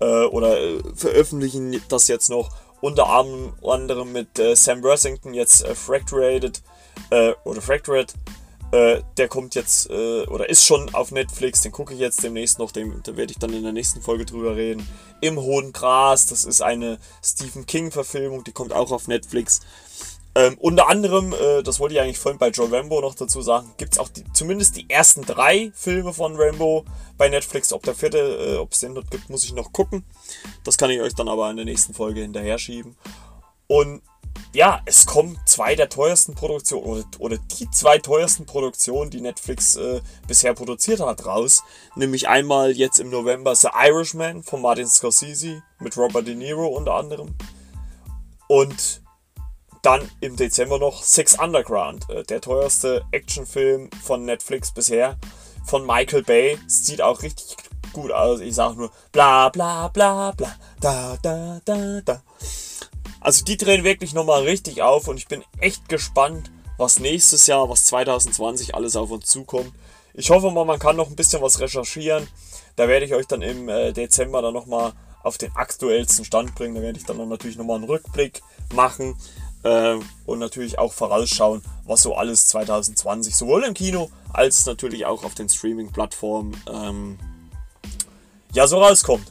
Äh, 0.00 0.24
oder 0.26 0.60
äh, 0.60 0.82
veröffentlichen 0.94 1.82
das 1.88 2.08
jetzt 2.08 2.28
noch. 2.28 2.50
Unter 2.82 3.08
anderem 3.08 4.12
mit 4.12 4.38
äh, 4.38 4.54
Sam 4.54 4.82
Worthington 4.82 5.32
jetzt 5.32 5.64
äh, 5.64 5.74
Fracturated 5.74 6.62
äh, 7.08 7.32
oder 7.44 7.62
Fractured 7.62 8.12
äh, 8.72 9.02
der 9.18 9.28
kommt 9.28 9.54
jetzt 9.54 9.90
äh, 9.90 10.22
oder 10.26 10.48
ist 10.48 10.64
schon 10.64 10.94
auf 10.94 11.12
Netflix, 11.12 11.60
den 11.60 11.72
gucke 11.72 11.94
ich 11.94 12.00
jetzt 12.00 12.22
demnächst 12.22 12.58
noch, 12.58 12.72
dem, 12.72 13.02
da 13.04 13.16
werde 13.16 13.32
ich 13.32 13.38
dann 13.38 13.52
in 13.52 13.62
der 13.62 13.72
nächsten 13.72 14.00
Folge 14.00 14.24
drüber 14.24 14.56
reden. 14.56 14.88
Im 15.20 15.38
Hohen 15.38 15.72
Gras, 15.72 16.26
das 16.26 16.44
ist 16.44 16.62
eine 16.62 16.98
Stephen 17.22 17.66
King-Verfilmung, 17.66 18.44
die 18.44 18.52
kommt 18.52 18.72
auch 18.72 18.90
auf 18.90 19.08
Netflix. 19.08 19.60
Ähm, 20.34 20.56
unter 20.58 20.88
anderem, 20.88 21.34
äh, 21.34 21.62
das 21.62 21.78
wollte 21.78 21.94
ich 21.94 22.00
eigentlich 22.00 22.18
vorhin 22.18 22.38
bei 22.38 22.48
Joe 22.48 22.72
Rambo 22.72 23.02
noch 23.02 23.14
dazu 23.14 23.42
sagen, 23.42 23.74
gibt 23.76 23.92
es 23.92 23.98
auch 23.98 24.08
die, 24.08 24.24
zumindest 24.32 24.76
die 24.76 24.88
ersten 24.88 25.20
drei 25.22 25.70
Filme 25.74 26.14
von 26.14 26.34
Rambo 26.36 26.86
bei 27.18 27.28
Netflix. 27.28 27.74
Ob 27.74 27.82
der 27.82 27.94
vierte, 27.94 28.18
äh, 28.18 28.56
ob 28.56 28.72
es 28.72 28.78
den 28.78 28.94
dort 28.94 29.10
gibt, 29.10 29.28
muss 29.28 29.44
ich 29.44 29.52
noch 29.52 29.74
gucken. 29.74 30.04
Das 30.64 30.78
kann 30.78 30.90
ich 30.90 31.02
euch 31.02 31.14
dann 31.14 31.28
aber 31.28 31.50
in 31.50 31.56
der 31.56 31.66
nächsten 31.66 31.92
Folge 31.92 32.22
hinterher 32.22 32.58
schieben. 32.58 32.96
Und 33.72 34.02
ja, 34.52 34.82
es 34.84 35.06
kommen 35.06 35.38
zwei 35.46 35.74
der 35.74 35.88
teuersten 35.88 36.34
Produktionen 36.34 36.84
oder, 36.84 37.04
oder 37.20 37.38
die 37.38 37.70
zwei 37.70 37.96
teuersten 37.96 38.44
Produktionen, 38.44 39.10
die 39.10 39.22
Netflix 39.22 39.76
äh, 39.76 40.02
bisher 40.26 40.52
produziert 40.52 41.00
hat, 41.00 41.24
raus. 41.24 41.62
Nämlich 41.96 42.28
einmal 42.28 42.72
jetzt 42.72 42.98
im 43.00 43.08
November 43.08 43.56
The 43.56 43.68
Irishman 43.74 44.42
von 44.42 44.60
Martin 44.60 44.86
Scorsese 44.86 45.62
mit 45.78 45.96
Robert 45.96 46.26
De 46.26 46.34
Niro 46.34 46.66
unter 46.66 46.92
anderem. 46.92 47.34
Und 48.46 49.00
dann 49.80 50.06
im 50.20 50.36
Dezember 50.36 50.78
noch 50.78 51.02
Six 51.02 51.38
Underground, 51.38 52.10
äh, 52.10 52.24
der 52.24 52.42
teuerste 52.42 53.06
Actionfilm 53.10 53.88
von 54.04 54.26
Netflix 54.26 54.70
bisher 54.74 55.16
von 55.64 55.86
Michael 55.86 56.24
Bay. 56.24 56.58
Sieht 56.66 57.00
auch 57.00 57.22
richtig 57.22 57.56
gut 57.94 58.12
aus. 58.12 58.40
Ich 58.40 58.54
sag 58.54 58.76
nur 58.76 58.90
bla 59.12 59.48
bla 59.48 59.88
bla 59.88 60.32
bla 60.32 60.56
da 60.78 61.16
da 61.22 61.60
da 61.64 62.00
da. 62.04 62.22
Also 63.22 63.44
die 63.44 63.56
drehen 63.56 63.84
wirklich 63.84 64.14
nochmal 64.14 64.42
richtig 64.42 64.82
auf 64.82 65.06
und 65.06 65.16
ich 65.16 65.28
bin 65.28 65.44
echt 65.58 65.88
gespannt, 65.88 66.50
was 66.76 66.98
nächstes 66.98 67.46
Jahr, 67.46 67.68
was 67.68 67.84
2020 67.84 68.74
alles 68.74 68.96
auf 68.96 69.10
uns 69.10 69.26
zukommt. 69.26 69.72
Ich 70.14 70.30
hoffe 70.30 70.50
mal, 70.50 70.64
man 70.64 70.80
kann 70.80 70.96
noch 70.96 71.08
ein 71.08 71.16
bisschen 71.16 71.40
was 71.40 71.60
recherchieren. 71.60 72.26
Da 72.76 72.88
werde 72.88 73.06
ich 73.06 73.14
euch 73.14 73.26
dann 73.26 73.42
im 73.42 73.68
äh, 73.68 73.92
Dezember 73.92 74.42
dann 74.42 74.54
nochmal 74.54 74.92
auf 75.22 75.38
den 75.38 75.54
aktuellsten 75.54 76.24
Stand 76.24 76.54
bringen. 76.54 76.74
Da 76.74 76.82
werde 76.82 76.98
ich 76.98 77.06
dann 77.06 77.16
noch 77.16 77.26
natürlich 77.26 77.56
nochmal 77.56 77.76
einen 77.76 77.84
Rückblick 77.84 78.42
machen 78.74 79.16
äh, 79.62 79.96
und 80.26 80.38
natürlich 80.40 80.78
auch 80.78 80.92
vorausschauen, 80.92 81.62
was 81.84 82.02
so 82.02 82.16
alles 82.16 82.48
2020 82.48 83.36
sowohl 83.36 83.62
im 83.62 83.74
Kino 83.74 84.10
als 84.32 84.66
natürlich 84.66 85.06
auch 85.06 85.24
auf 85.24 85.34
den 85.34 85.48
Streaming-Plattformen 85.48 86.60
ähm, 86.72 87.18
ja 88.52 88.66
so 88.66 88.82
rauskommt. 88.82 89.30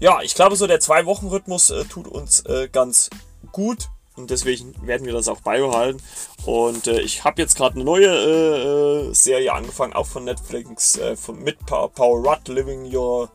Ja, 0.00 0.22
ich 0.22 0.34
glaube, 0.34 0.54
so 0.54 0.68
der 0.68 0.78
Zwei-Wochen-Rhythmus 0.78 1.70
äh, 1.70 1.84
tut 1.84 2.06
uns 2.06 2.42
äh, 2.46 2.68
ganz 2.68 3.10
gut 3.50 3.88
und 4.14 4.30
deswegen 4.30 4.74
werden 4.86 5.06
wir 5.06 5.12
das 5.12 5.26
auch 5.26 5.40
beibehalten. 5.40 6.00
Und 6.44 6.86
äh, 6.86 7.00
ich 7.00 7.24
habe 7.24 7.42
jetzt 7.42 7.56
gerade 7.56 7.74
eine 7.74 7.84
neue 7.84 8.06
äh, 8.06 9.08
äh, 9.08 9.14
Serie 9.14 9.52
angefangen, 9.52 9.94
auch 9.94 10.06
von 10.06 10.24
Netflix, 10.24 10.96
äh, 10.98 11.16
von, 11.16 11.42
mit 11.42 11.64
pa 11.66 11.88
Paul 11.88 12.26
Rudd, 12.26 12.46
Living 12.46 12.94
Your. 12.94 13.30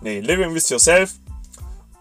Nee, 0.00 0.20
Living 0.20 0.54
with 0.54 0.68
Yourself. 0.68 1.14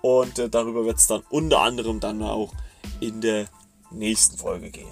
Und 0.01 0.37
darüber 0.53 0.85
wird 0.85 0.97
es 0.97 1.07
dann 1.07 1.23
unter 1.31 1.61
anderem 1.61 1.99
dann 1.99 2.21
auch 2.21 2.53
in 2.99 3.21
der 3.21 3.47
nächsten 3.89 4.37
Folge 4.37 4.69
gehen. 4.69 4.89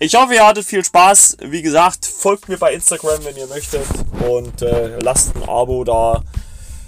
Ich 0.00 0.16
hoffe, 0.16 0.34
ihr 0.34 0.44
hattet 0.44 0.64
viel 0.64 0.84
Spaß. 0.84 1.36
Wie 1.42 1.62
gesagt, 1.62 2.04
folgt 2.04 2.48
mir 2.48 2.58
bei 2.58 2.72
Instagram, 2.74 3.24
wenn 3.24 3.36
ihr 3.36 3.46
möchtet. 3.46 3.86
Und 4.28 4.62
lasst 4.98 5.36
ein 5.36 5.44
Abo 5.44 5.84
da 5.84 6.24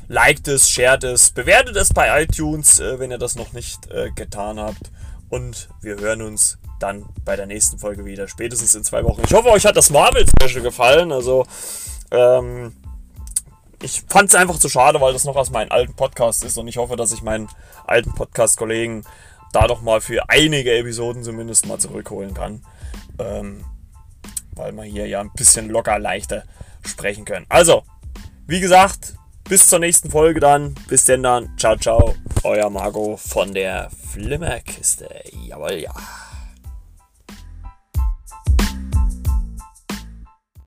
liked 0.08 0.48
es, 0.48 0.70
shared 0.70 1.04
es, 1.04 1.30
bewertet 1.30 1.76
es 1.76 1.92
bei 1.92 2.22
iTunes, 2.22 2.80
äh, 2.80 2.98
wenn 2.98 3.10
ihr 3.10 3.18
das 3.18 3.36
noch 3.36 3.52
nicht 3.52 3.90
äh, 3.90 4.10
getan 4.10 4.58
habt. 4.58 4.90
Und 5.30 5.68
wir 5.80 5.98
hören 5.98 6.22
uns 6.22 6.58
dann 6.80 7.06
bei 7.24 7.36
der 7.36 7.46
nächsten 7.46 7.78
Folge 7.78 8.04
wieder, 8.04 8.28
spätestens 8.28 8.74
in 8.74 8.84
zwei 8.84 9.04
Wochen. 9.04 9.22
Ich 9.24 9.32
hoffe, 9.32 9.48
euch 9.48 9.64
hat 9.64 9.76
das 9.76 9.90
Marvel-Special 9.90 10.62
gefallen. 10.62 11.12
Also, 11.12 11.46
ähm, 12.10 12.74
ich 13.82 14.02
fand 14.08 14.28
es 14.28 14.34
einfach 14.34 14.58
zu 14.58 14.68
schade, 14.68 15.00
weil 15.00 15.12
das 15.12 15.24
noch 15.24 15.36
aus 15.36 15.50
meinem 15.50 15.70
alten 15.70 15.94
Podcast 15.94 16.44
ist 16.44 16.56
und 16.56 16.68
ich 16.68 16.76
hoffe, 16.76 16.96
dass 16.96 17.12
ich 17.12 17.22
meinen 17.22 17.48
alten 17.86 18.14
Podcast-Kollegen 18.14 19.04
da 19.52 19.66
doch 19.66 19.82
mal 19.82 20.00
für 20.00 20.28
einige 20.28 20.74
Episoden 20.74 21.22
zumindest 21.22 21.66
mal 21.66 21.78
zurückholen 21.78 22.34
kann. 22.34 22.64
Ähm, 23.18 23.64
weil 24.52 24.72
wir 24.72 24.84
hier 24.84 25.06
ja 25.06 25.20
ein 25.20 25.32
bisschen 25.32 25.68
locker 25.68 25.98
leichter 25.98 26.44
sprechen 26.86 27.24
können. 27.24 27.46
Also, 27.48 27.84
wie 28.46 28.60
gesagt, 28.60 29.14
bis 29.48 29.68
zur 29.68 29.78
nächsten 29.78 30.10
Folge 30.10 30.40
dann. 30.40 30.74
Bis 30.88 31.04
denn 31.04 31.22
dann. 31.22 31.56
Ciao, 31.58 31.76
ciao. 31.76 32.14
Euer 32.42 32.70
Marco 32.70 33.16
von 33.16 33.54
der 33.54 33.90
Flimmerkiste. 34.12 35.08
Jawohl, 35.46 35.74
ja. 35.74 35.94